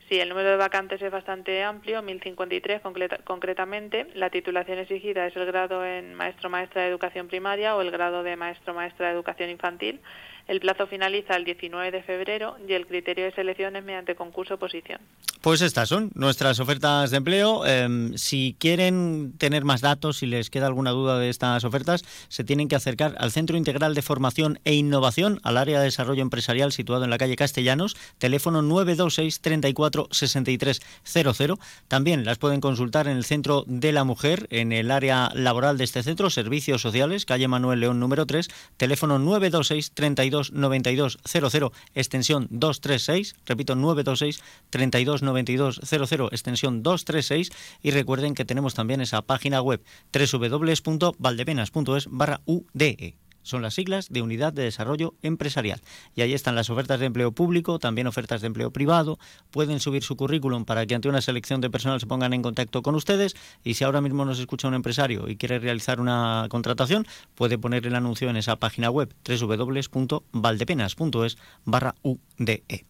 [0.09, 2.81] Sí, el número de vacantes es bastante amplio, 1053
[3.25, 4.07] concretamente.
[4.15, 8.23] La titulación exigida es el grado en maestro maestra de educación primaria o el grado
[8.23, 10.01] de maestro maestra de educación infantil.
[10.49, 14.55] El plazo finaliza el 19 de febrero y el criterio de selección es mediante concurso
[14.55, 14.99] oposición.
[15.43, 17.67] Pues estas son nuestras ofertas de empleo.
[17.67, 22.45] Em, si quieren tener más datos, si les queda alguna duda de estas ofertas, se
[22.45, 26.73] tienen que acercar al Centro Integral de Formación e Innovación, al área de desarrollo empresarial
[26.73, 31.59] situado en la calle Castellanos, teléfono 926 34 63 00.
[31.89, 35.85] También las pueden consultar en el Centro de la Mujer, en el área laboral de
[35.85, 42.47] este centro, Servicios Sociales, calle Manuel León número 3, teléfono 926 32 92 00 extensión
[42.51, 47.51] 236, repito 926 32 92 00 extensión 236
[47.83, 49.83] y recuerden que tenemos también esa página web
[50.13, 53.17] www.valdepenas.es barra UDE
[53.49, 55.81] son las siglas de Unidad de Desarrollo Empresarial.
[56.15, 59.19] Y ahí están las ofertas de empleo público, también ofertas de empleo privado.
[59.51, 62.83] Pueden subir su currículum para que ante una selección de personal se pongan en contacto
[62.83, 63.35] con ustedes.
[63.65, 67.87] Y si ahora mismo nos escucha un empresario y quiere realizar una contratación, puede poner
[67.87, 72.85] el anuncio en esa página web www.valdepenas.es barra UDE.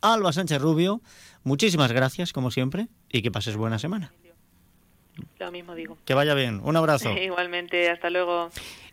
[0.00, 1.00] Alba Sánchez Rubio,
[1.44, 4.12] muchísimas gracias como siempre y que pases buena semana.
[5.38, 5.98] Lo mismo digo.
[6.04, 6.60] Que vaya bien.
[6.62, 7.10] Un abrazo.
[7.18, 8.50] Igualmente, hasta luego.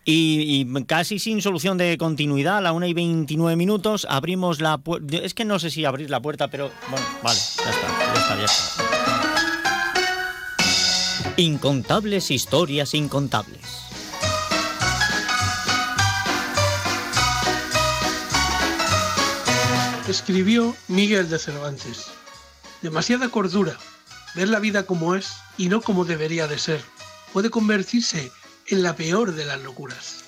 [0.09, 5.17] Y, casi sin solución de continuidad, a la 1 y 29 minutos, abrimos la puerta.
[5.17, 8.37] Es que no sé si abrir la puerta, pero bueno, vale, ya está, ya está,
[8.37, 8.83] ya está.
[11.35, 13.59] Incontables historias incontables.
[20.07, 22.05] Escribió Miguel de Cervantes.
[22.81, 23.75] Demasiada cordura,
[24.35, 26.79] ver la vida como es y no como debería de ser,
[27.33, 28.31] puede convertirse
[28.69, 30.23] en la peor de las locuras.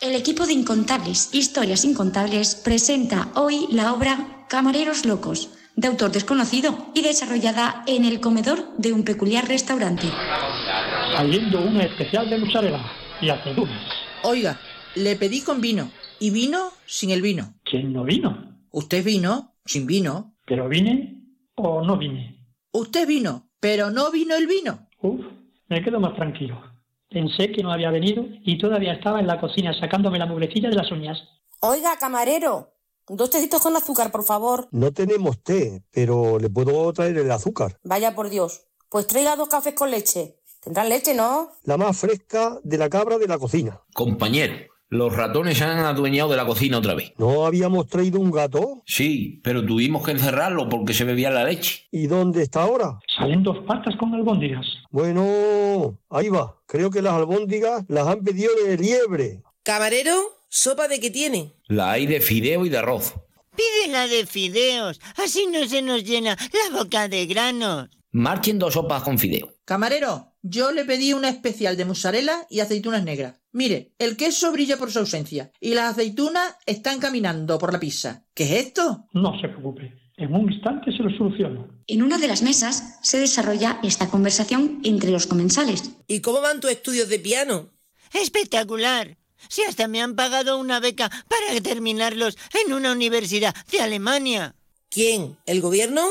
[0.00, 6.90] El equipo de Incontables, Historias Incontables, presenta hoy la obra Camareros Locos, de autor desconocido
[6.94, 10.08] y desarrollada en el comedor de un peculiar restaurante.
[11.16, 12.84] Saliendo una especial de mozzarella
[13.20, 13.80] y aceitunas.
[14.22, 14.58] Oiga,
[14.94, 17.54] le pedí con vino y vino sin el vino.
[17.64, 18.58] ¿Quién no vino?
[18.70, 20.34] Usted vino sin vino.
[20.44, 21.22] ¿Pero vine
[21.54, 22.46] o no vine?
[22.72, 24.88] Usted vino, pero no vino el vino.
[25.00, 25.24] Uf,
[25.68, 26.67] me quedo más tranquilo.
[27.10, 30.76] Pensé que no había venido y todavía estaba en la cocina sacándome la mugrecilla de
[30.76, 31.18] las uñas.
[31.60, 32.74] Oiga, camarero,
[33.08, 34.68] dos tecitos con azúcar, por favor.
[34.72, 37.78] No tenemos té, pero le puedo traer el azúcar.
[37.82, 38.66] Vaya por Dios.
[38.90, 40.36] Pues traiga dos cafés con leche.
[40.60, 41.52] Tendrán leche, ¿no?
[41.64, 43.80] La más fresca de la cabra de la cocina.
[43.94, 44.54] Compañero,
[44.90, 47.12] los ratones se han adueñado de la cocina otra vez.
[47.18, 48.82] ¿No habíamos traído un gato?
[48.86, 51.86] Sí, pero tuvimos que encerrarlo porque se bebía la leche.
[51.90, 52.98] ¿Y dónde está ahora?
[53.18, 54.66] Salen dos patas con albóndigas.
[54.90, 56.56] Bueno, ahí va.
[56.66, 59.42] Creo que las albóndigas las han pedido de liebre.
[59.62, 60.16] Camarero,
[60.48, 61.52] ¿sopa de qué tiene?
[61.66, 63.14] La hay de fideo y de arroz.
[63.54, 66.36] Pídela de fideos, así no se nos llena
[66.70, 67.88] la boca de granos.
[68.12, 69.57] Marchen dos sopas con fideo.
[69.68, 73.34] Camarero, yo le pedí una especial de mozzarella y aceitunas negras.
[73.52, 78.24] Mire, el queso brilla por su ausencia y las aceitunas están caminando por la pizza.
[78.32, 79.04] ¿Qué es esto?
[79.12, 79.92] No se preocupe.
[80.16, 81.68] En un instante se lo soluciono.
[81.86, 85.98] En una de las mesas se desarrolla esta conversación entre los comensales.
[86.06, 87.68] ¿Y cómo van tus estudios de piano?
[88.14, 89.18] Espectacular.
[89.50, 94.54] Si hasta me han pagado una beca para terminarlos en una universidad de Alemania.
[94.88, 95.36] ¿Quién?
[95.44, 96.06] ¿El gobierno?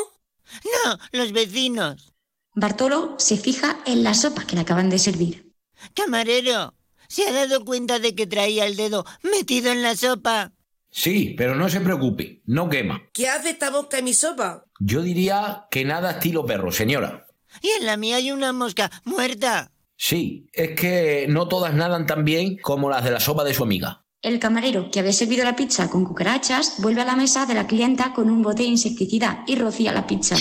[0.86, 2.14] No, los vecinos.
[2.60, 5.54] Bartolo se fija en la sopa que le acaban de servir.
[5.94, 6.74] Camarero,
[7.08, 10.54] ¿se ha dado cuenta de que traía el dedo metido en la sopa?
[10.90, 13.04] Sí, pero no se preocupe, no quema.
[13.14, 14.66] ¿Qué hace esta mosca en mi sopa?
[14.80, 17.28] Yo diría que nada estilo perro, señora.
[17.62, 19.72] Y en la mía hay una mosca muerta.
[19.96, 23.62] Sí, es que no todas nadan tan bien como las de la sopa de su
[23.62, 24.04] amiga.
[24.24, 27.68] El camarero, que había servido la pizza con cucarachas, vuelve a la mesa de la
[27.68, 30.36] clienta con un bote de insecticida y rocía la pizza.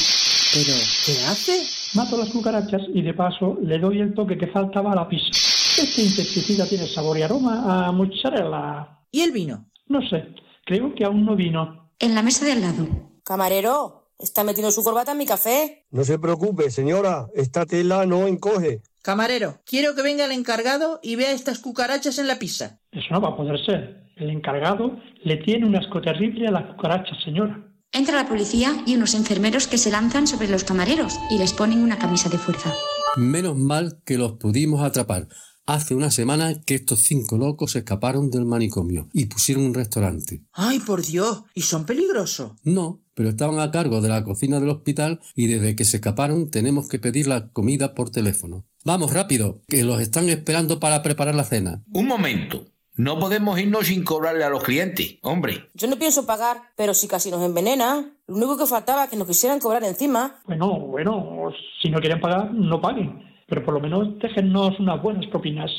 [0.54, 0.72] ¿Pero
[1.04, 1.75] qué hace?
[1.94, 5.30] Mato las cucarachas y de paso le doy el toque que faltaba a la pizza.
[5.30, 8.98] Este insecticida tiene sabor y aroma a mozzarella.
[9.10, 9.66] ¿Y el vino?
[9.88, 10.34] No sé,
[10.64, 11.90] creo que aún no vino.
[11.98, 12.86] En la mesa de al lado.
[13.22, 15.86] Camarero, está metiendo su corbata en mi café.
[15.90, 18.82] No se preocupe, señora, esta tela no encoge.
[19.02, 22.80] Camarero, quiero que venga el encargado y vea estas cucarachas en la pizza.
[22.90, 24.04] Eso no va a poder ser.
[24.16, 27.62] El encargado le tiene un asco terrible a las cucarachas, señora.
[27.96, 31.78] Entra la policía y unos enfermeros que se lanzan sobre los camareros y les ponen
[31.78, 32.74] una camisa de fuerza.
[33.16, 35.28] Menos mal que los pudimos atrapar.
[35.64, 40.42] Hace una semana que estos cinco locos escaparon del manicomio y pusieron un restaurante.
[40.52, 41.44] ¡Ay, por Dios!
[41.54, 42.52] ¿Y son peligrosos?
[42.64, 46.50] No, pero estaban a cargo de la cocina del hospital y desde que se escaparon
[46.50, 48.66] tenemos que pedir la comida por teléfono.
[48.84, 51.82] Vamos rápido, que los están esperando para preparar la cena.
[51.94, 52.66] Un momento.
[52.98, 55.68] No podemos irnos sin cobrarle a los clientes, hombre.
[55.74, 59.16] Yo no pienso pagar, pero si casi nos envenena, lo único que faltaba es que
[59.16, 60.40] nos quisieran cobrar encima.
[60.46, 61.52] Bueno, bueno,
[61.82, 63.22] si no quieren pagar, no paguen.
[63.46, 65.70] Pero por lo menos déjennos unas buenas propinas.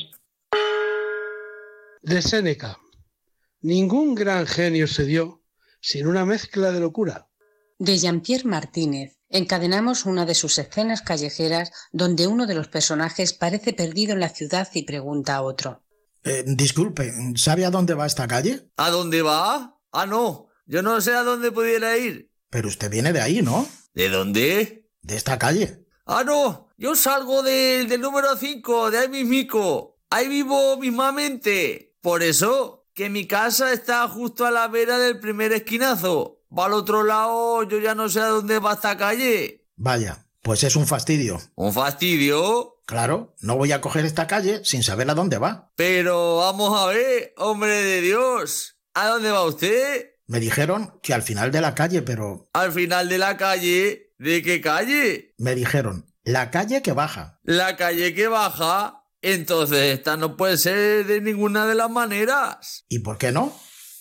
[2.02, 2.78] De Séneca.
[3.62, 5.42] Ningún gran genio se dio
[5.80, 7.26] sin una mezcla de locura.
[7.80, 9.18] De Jean-Pierre Martínez.
[9.28, 14.28] Encadenamos una de sus escenas callejeras donde uno de los personajes parece perdido en la
[14.28, 15.82] ciudad y pregunta a otro.
[16.24, 18.70] Eh, disculpe, ¿sabe a dónde va esta calle?
[18.76, 19.78] ¿A dónde va?
[19.92, 22.30] Ah, no, yo no sé a dónde pudiera ir.
[22.50, 23.66] Pero usted viene de ahí, ¿no?
[23.94, 24.90] ¿De dónde?
[25.02, 25.86] De esta calle.
[26.06, 29.98] Ah, no, yo salgo del, del número 5, de ahí mismico.
[30.10, 31.96] Ahí vivo mismamente.
[32.00, 36.42] Por eso, que mi casa está justo a la vera del primer esquinazo.
[36.56, 39.66] Va al otro lado, yo ya no sé a dónde va esta calle.
[39.76, 41.40] Vaya, pues es un fastidio.
[41.54, 42.77] ¿Un fastidio?
[42.88, 45.70] Claro, no voy a coger esta calle sin saber a dónde va.
[45.76, 48.78] Pero vamos a ver, hombre de Dios.
[48.94, 50.12] ¿A dónde va usted?
[50.26, 52.48] Me dijeron que al final de la calle, pero...
[52.54, 54.14] ¿Al final de la calle?
[54.16, 55.34] ¿De qué calle?
[55.36, 57.38] Me dijeron, la calle que baja.
[57.42, 59.04] ¿La calle que baja?
[59.20, 62.86] Entonces esta no puede ser de ninguna de las maneras.
[62.88, 63.54] ¿Y por qué no?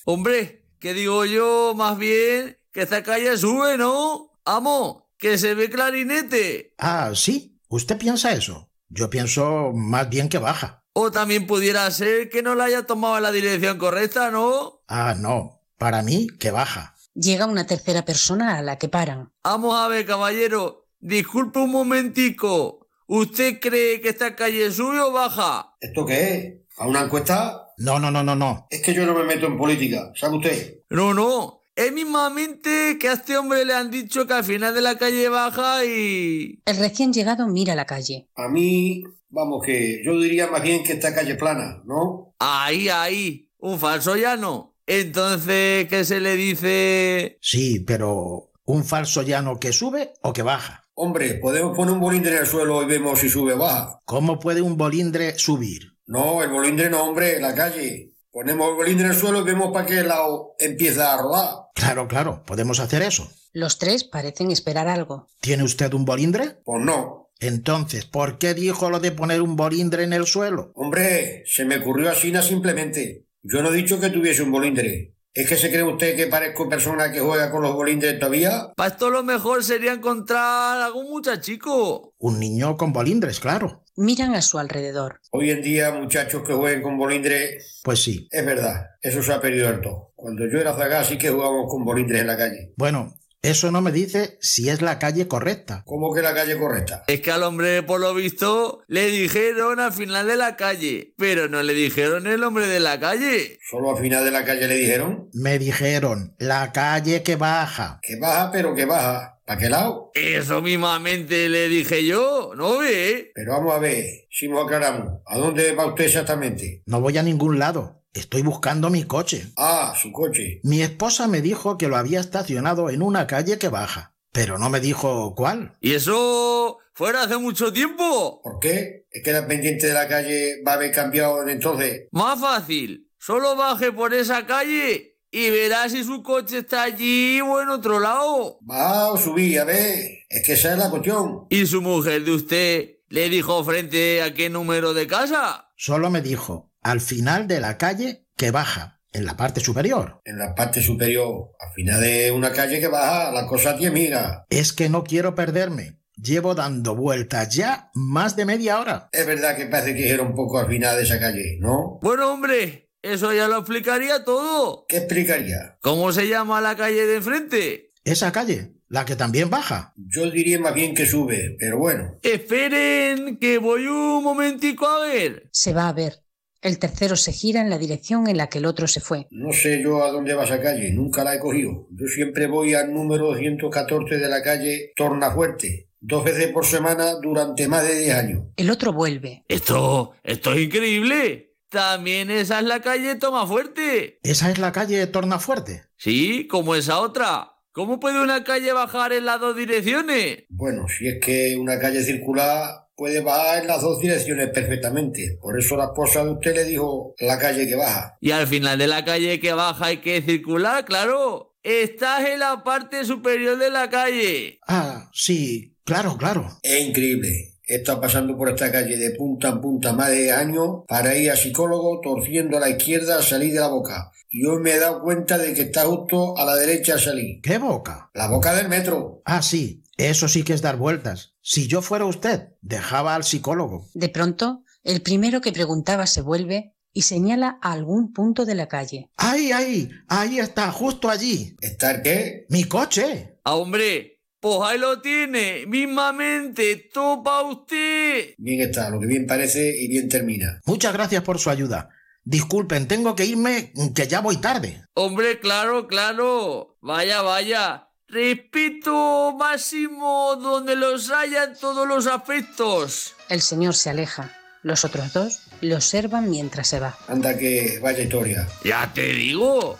[0.05, 4.39] Hombre, que digo yo más bien que esta calle sube, ¿no?
[4.45, 6.73] Amo, que se ve clarinete.
[6.77, 7.55] Ah, sí.
[7.69, 8.66] ¿Usted piensa eso?
[8.89, 10.83] Yo pienso más bien que baja.
[10.93, 14.81] O también pudiera ser que no la haya tomado en la dirección correcta, ¿no?
[14.87, 15.61] Ah, no.
[15.77, 16.95] Para mí, que baja.
[17.13, 19.31] Llega una tercera persona a la que paran.
[19.43, 20.87] Vamos a ver, caballero.
[20.99, 22.87] Disculpe un momentico.
[23.07, 25.75] ¿Usted cree que esta calle sube o baja?
[25.79, 26.77] ¿Esto qué es?
[26.77, 27.67] ¿A una encuesta?
[27.77, 28.67] No, no, no, no, no.
[28.69, 30.79] Es que yo no me meto en política, ¿sabe usted?
[30.89, 31.56] No, no.
[31.77, 35.29] Es mismamente que a este hombre le han dicho que al final de la calle
[35.29, 36.59] baja y...
[36.65, 38.27] El recién llegado mira la calle.
[38.35, 42.33] A mí, vamos, que yo diría más bien que esta calle plana, ¿no?
[42.39, 43.51] Ahí, ahí.
[43.59, 44.73] Un falso llano.
[44.87, 47.37] Entonces, ¿qué se le dice?
[47.41, 50.83] Sí, pero ¿un falso llano que sube o que baja?
[50.95, 54.01] Hombre, podemos poner un bolindre en el suelo y vemos si sube o baja.
[54.05, 55.93] ¿Cómo puede un bolindre subir?
[56.07, 58.15] No, el bolindre no, hombre, la calle.
[58.31, 61.55] Ponemos el bolindre en el suelo y vemos para qué lado empieza a rodar.
[61.73, 63.29] Claro, claro, podemos hacer eso.
[63.53, 65.27] Los tres parecen esperar algo.
[65.41, 66.57] ¿Tiene usted un bolindre?
[66.63, 67.31] Pues no.
[67.39, 70.71] Entonces, ¿por qué dijo lo de poner un bolindre en el suelo?
[70.75, 73.27] Hombre, se me ocurrió así na simplemente.
[73.43, 75.15] Yo no he dicho que tuviese un bolindre.
[75.33, 78.73] ¿Es que se cree usted que parezco persona que juega con los bolindres todavía?
[78.75, 82.15] Para esto lo mejor sería encontrar algún muchachico.
[82.17, 83.83] Un niño con bolindres, claro.
[83.97, 85.19] Miran a su alrededor.
[85.31, 88.27] Hoy en día, muchachos que jueguen con bolindres, Pues sí.
[88.31, 90.13] es verdad, eso se ha perdido todo.
[90.15, 92.73] Cuando yo era zaga sí que jugábamos con bolindres en la calle.
[92.77, 93.15] Bueno,
[93.47, 95.83] eso no me dice si es la calle correcta.
[95.85, 97.03] ¿Cómo que la calle correcta?
[97.07, 101.47] Es que al hombre, por lo visto, le dijeron al final de la calle, pero
[101.47, 103.59] no le dijeron el hombre de la calle.
[103.69, 105.29] ¿Solo al final de la calle le dijeron?
[105.33, 107.99] Me dijeron, la calle que baja.
[108.01, 109.39] Que baja, pero que baja.
[109.45, 110.11] ¿Para qué lado?
[110.13, 113.31] Eso mismamente le dije yo, ¿no ve?
[113.33, 116.83] Pero vamos a ver, si nos aclaramos, ¿a dónde va usted exactamente?
[116.85, 118.03] No voy a ningún lado.
[118.17, 119.51] Estoy buscando mi coche.
[119.57, 120.59] Ah, su coche.
[120.63, 124.71] Mi esposa me dijo que lo había estacionado en una calle que baja, pero no
[124.71, 125.77] me dijo cuál.
[125.81, 128.41] ¿Y eso fuera hace mucho tiempo?
[128.43, 129.05] ¿Por qué?
[129.11, 132.07] ¿Es que la pendiente de la calle va a haber cambiado de entonces?
[132.11, 133.07] Más fácil.
[133.19, 137.99] Solo baje por esa calle y verá si su coche está allí o en otro
[137.99, 138.59] lado.
[138.67, 140.23] Va o subí, a ver.
[140.27, 141.45] Es que esa es la cuestión.
[141.49, 145.69] ¿Y su mujer de usted le dijo frente a qué número de casa?
[145.75, 150.21] Solo me dijo, al final de la calle que baja, en la parte superior.
[150.23, 154.45] En la parte superior, al final de una calle que baja, la cosa tiene miga.
[154.49, 155.99] Es que no quiero perderme.
[156.15, 159.09] Llevo dando vueltas ya más de media hora.
[159.11, 161.99] Es verdad que parece que era un poco al final de esa calle, ¿no?
[162.01, 164.85] Bueno, hombre, eso ya lo explicaría todo.
[164.87, 165.77] ¿Qué explicaría?
[165.81, 167.91] ¿Cómo se llama la calle de enfrente?
[168.05, 169.93] Esa calle, la que también baja.
[169.97, 172.17] Yo diría más bien que sube, pero bueno.
[172.23, 175.49] Esperen, que voy un momentico a ver.
[175.51, 176.23] Se va a ver.
[176.67, 179.27] El tercero se gira en la dirección en la que el otro se fue.
[179.31, 181.87] No sé yo a dónde va esa calle, nunca la he cogido.
[181.91, 187.69] Yo siempre voy al número 214 de la calle Tornafuerte, dos veces por semana durante
[187.69, 188.43] más de 10 años.
[188.57, 189.45] El otro vuelve.
[189.47, 191.55] Esto, esto es increíble.
[191.69, 194.19] También esa es la calle Tomafuerte.
[194.23, 195.83] ¿Esa es la calle Tornafuerte?
[195.95, 197.53] Sí, como esa otra.
[197.71, 200.43] ¿Cómo puede una calle bajar en las dos direcciones?
[200.49, 205.37] Bueno, si es que una calle circular puede bajar en las dos direcciones perfectamente.
[205.39, 208.17] Por eso la esposa de usted le dijo la calle que baja.
[208.19, 211.55] Y al final de la calle que baja hay que circular, claro.
[211.63, 214.59] Estás en la parte superior de la calle.
[214.67, 216.47] Ah, sí, claro, claro.
[216.63, 217.53] Es increíble.
[217.65, 221.29] He estado pasando por esta calle de punta en punta más de años para ir
[221.29, 224.11] a psicólogo torciendo a la izquierda a salir de la boca.
[224.29, 227.41] Y hoy me he dado cuenta de que está justo a la derecha a salir.
[227.41, 228.09] ¿Qué boca?
[228.13, 229.21] La boca del metro.
[229.25, 231.35] Ah, sí, eso sí que es dar vueltas.
[231.41, 233.89] Si yo fuera usted, dejaba al psicólogo.
[233.93, 238.67] De pronto, el primero que preguntaba se vuelve y señala a algún punto de la
[238.67, 239.11] calle.
[239.17, 239.89] ¡Ahí, ahí!
[240.07, 241.55] Ahí está, justo allí.
[241.61, 242.45] ¿Está qué?
[242.49, 243.39] Mi coche.
[243.43, 248.35] Ah, hombre, pues ahí lo tiene, mismamente, topa usted.
[248.37, 250.61] Bien está, lo que bien parece y bien termina.
[250.65, 251.89] Muchas gracias por su ayuda.
[252.23, 254.83] Disculpen, tengo que irme, que ya voy tarde.
[254.93, 256.77] Hombre, claro, claro.
[256.81, 257.86] Vaya, vaya.
[258.09, 263.13] Respeto máximo donde los haya en todos los aspectos.
[263.27, 264.31] El señor se aleja.
[264.63, 266.97] Los otros dos le observan mientras se va.
[267.09, 268.47] Anda que vaya historia.
[268.63, 269.77] Ya te digo.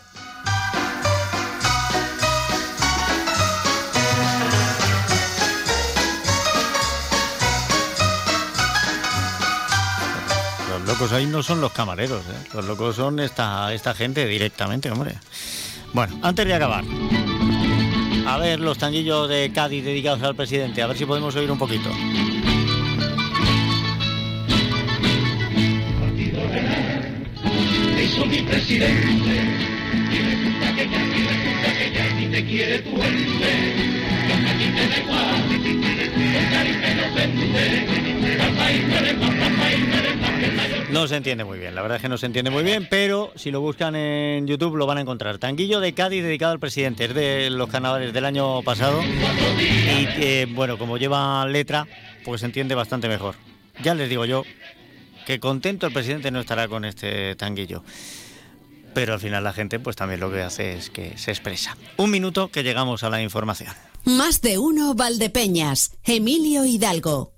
[10.68, 12.48] Los locos ahí no son los camareros, ¿eh?
[12.52, 15.14] los locos son esta, esta gente directamente, hombre.
[15.94, 16.84] Bueno, antes de acabar,
[18.28, 21.58] a ver los tanguillos de Cádiz dedicados al presidente, a ver si podemos oír un
[21.58, 21.90] poquito.
[40.90, 43.32] No se entiende muy bien, la verdad es que no se entiende muy bien, pero
[43.36, 45.38] si lo buscan en YouTube lo van a encontrar.
[45.38, 50.46] Tanguillo de Cádiz dedicado al presidente, es de los carnavales del año pasado y eh,
[50.50, 51.86] bueno, como lleva letra,
[52.24, 53.34] pues se entiende bastante mejor.
[53.82, 54.44] Ya les digo yo
[55.26, 57.84] que contento el presidente no estará con este tanguillo.
[58.94, 61.76] Pero al final la gente pues también lo que hace es que se expresa.
[61.98, 63.74] Un minuto que llegamos a la información.
[64.04, 67.37] Más de uno Valdepeñas, Emilio Hidalgo.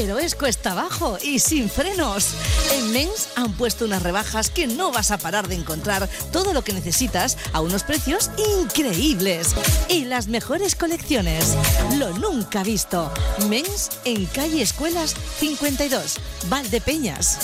[0.00, 2.28] Pero es cuesta abajo y sin frenos.
[2.72, 6.62] En Men's han puesto unas rebajas que no vas a parar de encontrar todo lo
[6.62, 8.30] que necesitas a unos precios
[8.60, 9.56] increíbles.
[9.88, 11.56] Y las mejores colecciones.
[11.96, 13.12] Lo nunca visto.
[13.48, 17.40] Men's en calle Escuelas 52, Valdepeñas.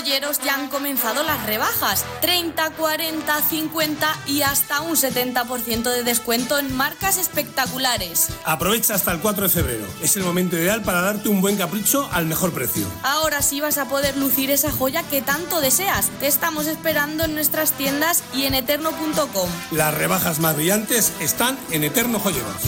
[0.00, 2.06] Joyeros ya han comenzado las rebajas.
[2.22, 8.28] 30, 40, 50 y hasta un 70% de descuento en marcas espectaculares.
[8.44, 9.84] Aprovecha hasta el 4 de febrero.
[10.00, 12.86] Es el momento ideal para darte un buen capricho al mejor precio.
[13.02, 16.08] Ahora sí vas a poder lucir esa joya que tanto deseas.
[16.18, 19.50] Te estamos esperando en nuestras tiendas y en eterno.com.
[19.70, 22.62] Las rebajas más brillantes están en Eterno Joyeros.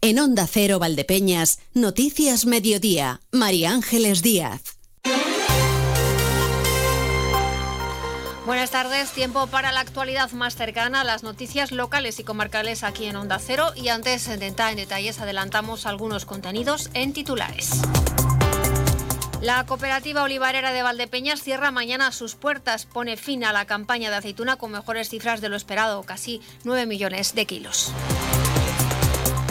[0.00, 4.75] En Onda Cero Valdepeñas, Noticias Mediodía, María Ángeles Díaz.
[8.46, 13.16] Buenas tardes, tiempo para la actualidad más cercana, las noticias locales y comarcales aquí en
[13.16, 17.82] Onda Cero y antes de entrar en detalles adelantamos algunos contenidos en titulares.
[19.40, 24.16] La cooperativa olivarera de Valdepeñas cierra mañana sus puertas, pone fin a la campaña de
[24.16, 27.92] aceituna con mejores cifras de lo esperado, casi 9 millones de kilos.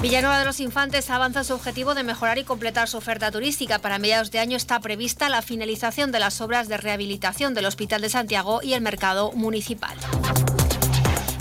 [0.06, 3.80] Villanueva de los Infantes avanza su objetivo de mejorar y completar su oferta turística.
[3.80, 8.02] Para mediados de año está prevista la finalización de las obras de rehabilitación del Hospital
[8.04, 9.98] de Santiago y el mercado municipal.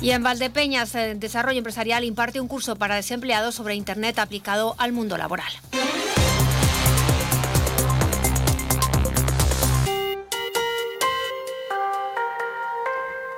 [0.01, 4.93] Y en Valdepeñas, el Desarrollo Empresarial imparte un curso para desempleados sobre Internet aplicado al
[4.93, 5.53] mundo laboral.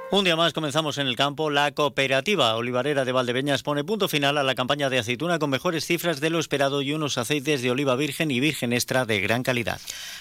[0.09, 1.51] Un día más comenzamos en el campo.
[1.51, 5.85] La cooperativa olivarera de Valdepeñas pone punto final a la campaña de aceituna con mejores
[5.85, 9.43] cifras de lo esperado y unos aceites de oliva virgen y virgen extra de gran
[9.43, 9.81] calidad.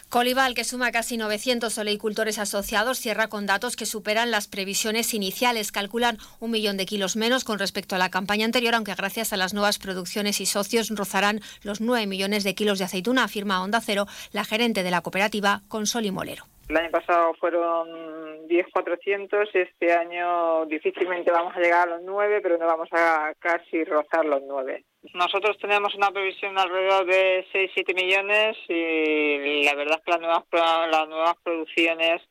[0.09, 5.71] Colival, que suma casi 900 oleicultores asociados, cierra con datos que superan las previsiones iniciales.
[5.71, 9.37] Calculan un millón de kilos menos con respecto a la campaña anterior, aunque gracias a
[9.37, 13.81] las nuevas producciones y socios rozarán los 9 millones de kilos de aceituna, afirma Onda
[13.81, 16.54] Cero la gerente de la cooperativa, Consoli Molero.
[16.67, 22.57] El año pasado fueron 10.400, este año difícilmente vamos a llegar a los 9, pero
[22.57, 24.83] no vamos a casi rozar los 9.
[25.13, 30.43] Nosotros tenemos una previsión alrededor de 6-7 millones y la verdad es que las nuevas,
[30.91, 32.23] las nuevas producciones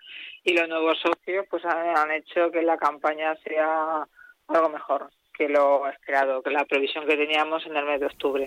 [0.43, 4.05] y los nuevos socios pues han, han hecho que la campaña sea
[4.49, 8.45] algo mejor que lo esperado, que la previsión que teníamos en el mes de octubre.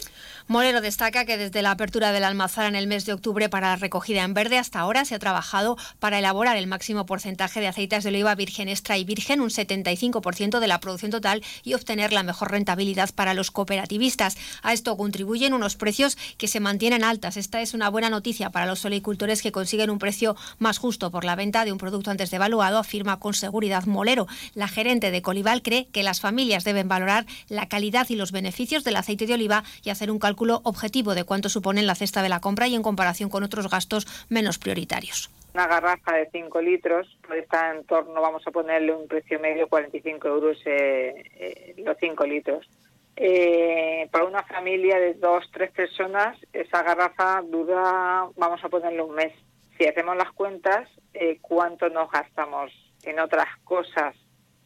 [0.48, 3.76] Moreno destaca que desde la apertura del almazara en el mes de octubre para la
[3.76, 8.04] recogida en verde hasta ahora se ha trabajado para elaborar el máximo porcentaje de aceites
[8.04, 12.24] de oliva virgen extra y virgen, un 75% de la producción total y obtener la
[12.24, 14.38] mejor rentabilidad para los cooperativistas.
[14.64, 17.36] A esto contribuyen unos precios que se mantienen altas.
[17.36, 21.26] Esta es una buena noticia para los oleicultores que consiguen un precio más justo por
[21.26, 24.28] la venta de un producto antes devaluado, afirma con seguridad Molero.
[24.54, 28.32] La gerente de Colival cree que las familias deben deben valorar la calidad y los
[28.32, 31.96] beneficios del aceite de oliva y hacer un cálculo objetivo de cuánto supone en la
[31.96, 35.32] cesta de la compra y en comparación con otros gastos menos prioritarios.
[35.56, 40.28] Una garrafa de 5 litros estar en torno, vamos a ponerle un precio medio, 45
[40.28, 42.70] euros eh, eh, los 5 litros.
[43.16, 49.16] Eh, para una familia de dos, tres personas, esa garrafa dura, vamos a ponerle un
[49.16, 49.34] mes.
[49.78, 52.72] Si hacemos las cuentas, eh, ¿cuánto nos gastamos
[53.04, 54.16] en otras cosas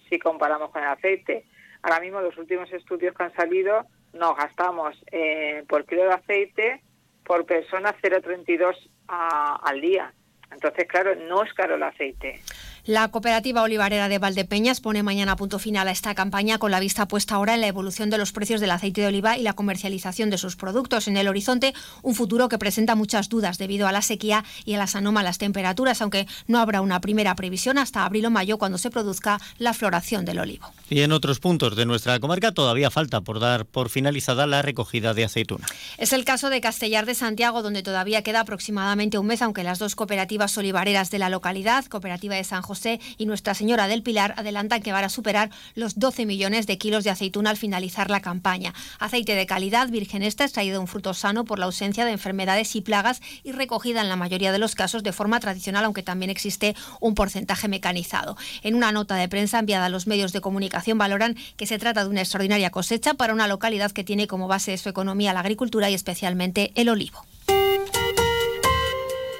[0.09, 1.45] si comparamos con el aceite?
[1.83, 6.81] Ahora mismo los últimos estudios que han salido nos gastamos eh, por kilo de aceite
[7.23, 8.75] por persona 0,32
[9.07, 10.13] al día.
[10.51, 12.41] Entonces, claro, no es caro el aceite.
[12.87, 17.07] La cooperativa olivarera de Valdepeñas pone mañana punto final a esta campaña con la vista
[17.07, 20.31] puesta ahora en la evolución de los precios del aceite de oliva y la comercialización
[20.31, 21.07] de sus productos.
[21.07, 24.79] En el horizonte, un futuro que presenta muchas dudas debido a la sequía y a
[24.79, 28.89] las anómalas temperaturas, aunque no habrá una primera previsión hasta abril o mayo cuando se
[28.89, 30.73] produzca la floración del olivo.
[30.89, 35.13] Y en otros puntos de nuestra comarca todavía falta por dar por finalizada la recogida
[35.13, 35.67] de aceituna.
[35.99, 39.77] Es el caso de Castellar de Santiago, donde todavía queda aproximadamente un mes, aunque las
[39.77, 44.01] dos cooperativas olivareras de la localidad, Cooperativa de San José José y Nuestra Señora del
[44.01, 48.09] Pilar adelantan que van a superar los 12 millones de kilos de aceituna al finalizar
[48.09, 48.73] la campaña.
[48.97, 52.73] Aceite de calidad virgen extra extraído de un fruto sano por la ausencia de enfermedades
[52.77, 56.29] y plagas y recogida en la mayoría de los casos de forma tradicional, aunque también
[56.29, 58.37] existe un porcentaje mecanizado.
[58.63, 62.05] En una nota de prensa enviada a los medios de comunicación valoran que se trata
[62.05, 65.41] de una extraordinaria cosecha para una localidad que tiene como base de su economía la
[65.41, 67.25] agricultura y especialmente el olivo.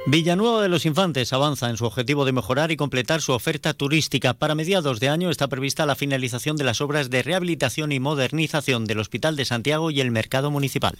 [0.07, 4.34] Villanueva de los Infantes avanza en su objetivo de mejorar y completar su oferta turística.
[4.34, 8.86] Para mediados de año está prevista la finalización de las obras de rehabilitación y modernización
[8.86, 10.98] del Hospital de Santiago y el Mercado Municipal.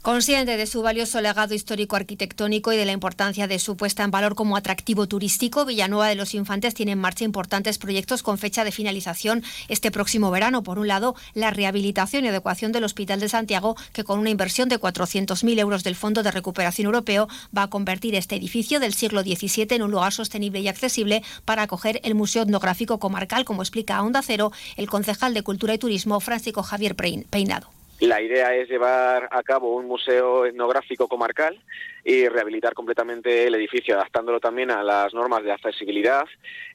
[0.00, 4.10] Consciente de su valioso legado histórico arquitectónico y de la importancia de su puesta en
[4.10, 8.64] valor como atractivo turístico, Villanueva de los Infantes tiene en marcha importantes proyectos con fecha
[8.64, 10.62] de finalización este próximo verano.
[10.62, 14.70] Por un lado, la rehabilitación y adecuación del Hospital de Santiago, que con una inversión
[14.70, 19.22] de 400.000 euros del Fondo de Recuperación Europeo va a convertir este edificio del siglo
[19.22, 23.96] XVII en un lugar sostenible y accesible para acoger el Museo Etnográfico Comarcal, como explica
[23.96, 27.68] a Onda Cero el concejal de Cultura y Turismo, Francisco Javier Peinado.
[28.00, 31.58] La idea es llevar a cabo un museo etnográfico comarcal
[32.04, 36.24] y rehabilitar completamente el edificio, adaptándolo también a las normas de accesibilidad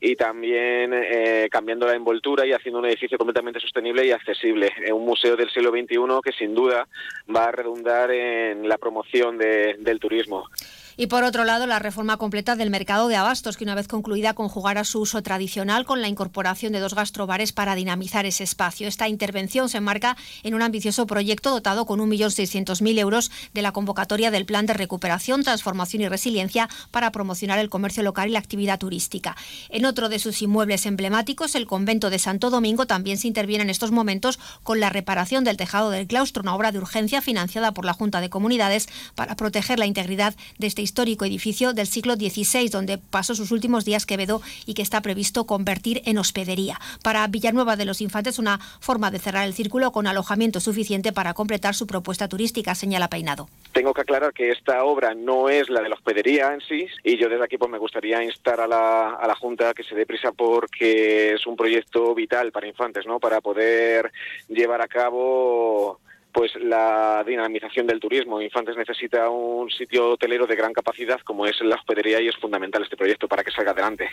[0.02, 4.70] y también eh, cambiando la envoltura y haciendo un edificio completamente sostenible y accesible.
[4.92, 6.86] Un museo del siglo XXI que sin duda
[7.34, 10.50] va a redundar en la promoción del turismo.
[10.96, 14.34] Y por otro lado, la reforma completa del mercado de abastos, que una vez concluida
[14.34, 18.88] conjugará su uso tradicional con la incorporación de dos gastrobares para dinamizar ese espacio.
[18.88, 24.30] Esta intervención se enmarca en un ambicioso proyecto dotado con 1.600.000 euros de la convocatoria
[24.30, 28.80] del Plan de Recuperación, Transformación y Resiliencia para promocionar el comercio local y la actividad
[28.80, 29.36] turística.
[29.70, 33.70] En otro de sus inmuebles emblemáticos, el convento de Santo Domingo, también se interviene en
[33.72, 37.86] estos momentos con la reparación del tejado del claustro, una obra de urgencia financiada por
[37.86, 42.70] la Junta de Comunidades para proteger la integridad de este histórico edificio del siglo XVI,
[42.70, 46.80] donde pasó sus últimos días Quevedo y que está previsto convertir en hospedería.
[47.04, 51.34] Para Villanueva de los Infantes, una forma de cerrar el círculo con alojamiento suficiente para
[51.34, 53.48] completar su propuesta turística, señala Peinado.
[53.72, 57.18] Tengo que aclarar que esta obra no es la de la hospedería en sí y
[57.18, 60.06] yo desde aquí pues me gustaría instar a la, a la Junta que se dé
[60.06, 63.20] prisa porque es un proyecto vital para infantes, ¿no?
[63.20, 64.12] Para poder
[64.48, 66.00] llevar a cabo
[66.34, 68.42] pues la dinamización del turismo.
[68.42, 72.84] Infantes necesita un sitio hotelero de gran capacidad como es la hospedería y es fundamental
[72.84, 74.10] este proyecto para que salga adelante.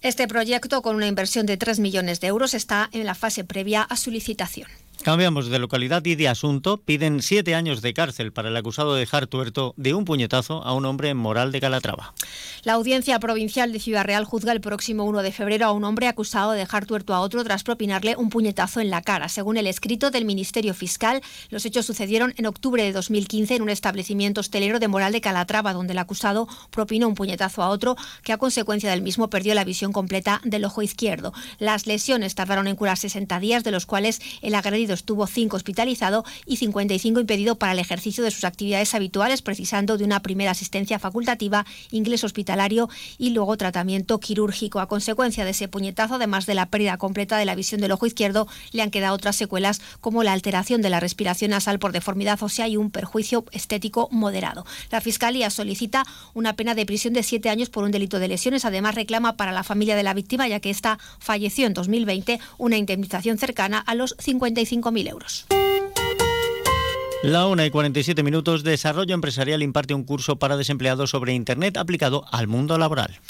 [0.00, 3.82] Este proyecto, con una inversión de 3 millones de euros, está en la fase previa
[3.82, 4.68] a su licitación.
[5.02, 6.76] Cambiamos de localidad y de asunto.
[6.76, 10.74] Piden siete años de cárcel para el acusado de dejar tuerto de un puñetazo a
[10.74, 12.14] un hombre en Moral de Calatrava.
[12.62, 16.06] La Audiencia Provincial de Ciudad Real juzga el próximo 1 de febrero a un hombre
[16.06, 19.28] acusado de dejar tuerto a otro tras propinarle un puñetazo en la cara.
[19.28, 21.20] Según el escrito del Ministerio Fiscal,
[21.50, 25.72] los hechos sucedieron en octubre de 2015 en un establecimiento hostelero de Moral de Calatrava,
[25.72, 29.64] donde el acusado propinó un puñetazo a otro que a consecuencia del mismo perdió la
[29.64, 31.32] visión completa del ojo izquierdo.
[31.58, 36.24] Las lesiones tardaron en curar 60 días, de los cuales el agredido estuvo 5 hospitalizado
[36.46, 40.98] y 55 impedido para el ejercicio de sus actividades habituales, precisando de una primera asistencia
[40.98, 42.88] facultativa, inglés hospitalario
[43.18, 44.80] y luego tratamiento quirúrgico.
[44.80, 48.06] A consecuencia de ese puñetazo, además de la pérdida completa de la visión del ojo
[48.06, 52.42] izquierdo, le han quedado otras secuelas como la alteración de la respiración nasal por deformidad
[52.42, 54.64] ósea y un perjuicio estético moderado.
[54.90, 56.04] La Fiscalía solicita
[56.34, 58.64] una pena de prisión de siete años por un delito de lesiones.
[58.64, 62.76] Además, reclama para la familia de la víctima, ya que ésta falleció en 2020, una
[62.76, 65.46] indemnización cercana a los 55 5.000 euros.
[67.22, 72.24] La 1 y 47 minutos, Desarrollo Empresarial imparte un curso para desempleados sobre Internet aplicado
[72.32, 73.20] al mundo laboral.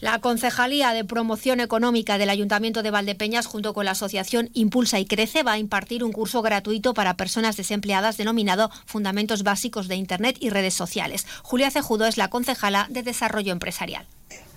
[0.00, 5.06] La Concejalía de Promoción Económica del Ayuntamiento de Valdepeñas, junto con la Asociación Impulsa y
[5.06, 10.36] Crece, va a impartir un curso gratuito para personas desempleadas denominado Fundamentos Básicos de Internet
[10.38, 11.26] y Redes Sociales.
[11.42, 14.06] Julia Cejudo es la concejala de Desarrollo Empresarial.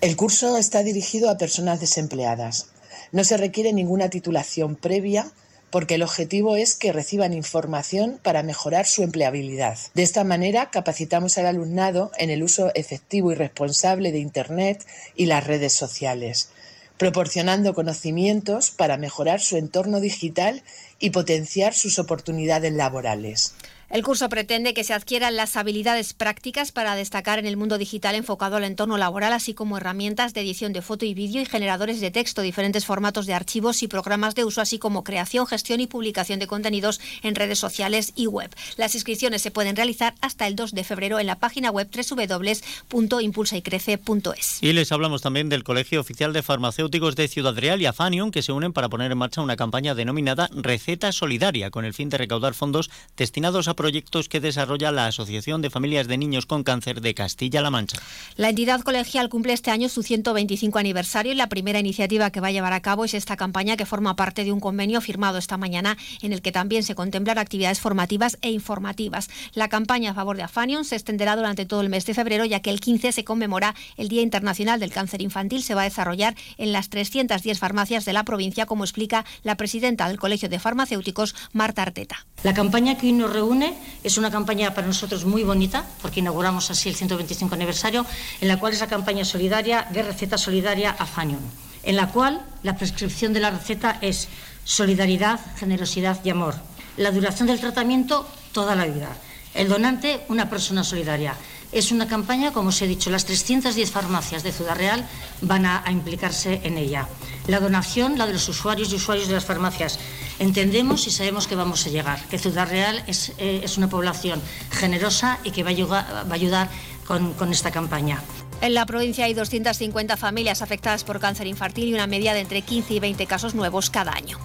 [0.02, 2.68] El curso está dirigido a personas desempleadas.
[3.10, 5.32] No se requiere ninguna titulación previa
[5.72, 9.78] porque el objetivo es que reciban información para mejorar su empleabilidad.
[9.94, 14.86] De esta manera capacitamos al alumnado en el uso efectivo y responsable de Internet
[15.16, 16.50] y las redes sociales,
[16.98, 20.62] proporcionando conocimientos para mejorar su entorno digital
[21.00, 23.54] y potenciar sus oportunidades laborales.
[23.92, 28.14] El curso pretende que se adquieran las habilidades prácticas para destacar en el mundo digital
[28.14, 32.00] enfocado al entorno laboral, así como herramientas de edición de foto y vídeo y generadores
[32.00, 35.86] de texto, diferentes formatos de archivos y programas de uso, así como creación, gestión y
[35.86, 38.48] publicación de contenidos en redes sociales y web.
[38.78, 44.62] Las inscripciones se pueden realizar hasta el 2 de febrero en la página web www.impulsaycrece.es.
[44.62, 48.40] Y les hablamos también del Colegio Oficial de Farmacéuticos de Ciudad Real y Afanion, que
[48.40, 52.16] se unen para poner en marcha una campaña denominada Receta Solidaria, con el fin de
[52.16, 57.00] recaudar fondos destinados a proyectos que desarrolla la Asociación de Familias de Niños con Cáncer
[57.00, 57.98] de Castilla-La Mancha.
[58.36, 62.46] La entidad colegial cumple este año su 125 aniversario y la primera iniciativa que va
[62.46, 65.56] a llevar a cabo es esta campaña que forma parte de un convenio firmado esta
[65.56, 69.28] mañana en el que también se contemplan actividades formativas e informativas.
[69.54, 72.60] La campaña a favor de Afanion se extenderá durante todo el mes de febrero ya
[72.60, 75.64] que el 15 se conmemora el Día Internacional del Cáncer Infantil.
[75.64, 80.06] Se va a desarrollar en las 310 farmacias de la provincia, como explica la presidenta
[80.06, 82.26] del Colegio de Farmacéuticos, Marta Arteta.
[82.44, 83.71] La campaña que hoy nos reúne
[84.02, 88.06] Es una campaña para nosotros muy bonita, porque inauguramos así el 125 aniversario,
[88.40, 91.40] en la cual es la campaña solidaria de receta solidaria Afanion,
[91.82, 94.28] en la cual la prescripción de la receta es
[94.64, 96.54] solidaridad, generosidad y amor.
[96.96, 99.16] La duración del tratamiento, toda la vida.
[99.54, 101.34] El donante, una persona solidaria.
[101.72, 105.08] Es una campaña, como os he dicho, las 310 farmacias de Ciudad Real
[105.40, 107.08] van a, implicarse en ella.
[107.46, 109.98] La donación, la de los usuarios y usuarios de las farmacias.
[110.38, 114.42] Entendemos y sabemos que vamos a llegar, que Ciudad Real es, eh, es una población
[114.70, 116.68] generosa y que va a ayudar, va ayudar
[117.06, 118.22] con, con esta campaña.
[118.60, 122.60] En la provincia hay 250 familias afectadas por cáncer infantil y una media de entre
[122.60, 124.38] 15 y 20 casos nuevos cada año.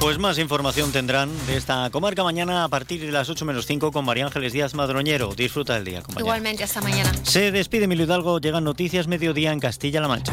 [0.00, 3.92] Pues más información tendrán de esta comarca mañana a partir de las 8 menos 5
[3.92, 5.34] con María Ángeles Díaz Madroñero.
[5.34, 6.24] Disfruta del día, compañero.
[6.24, 7.12] Igualmente, hasta mañana.
[7.22, 10.32] Se despide Emilio Hidalgo, llegan noticias mediodía en Castilla-La Mancha.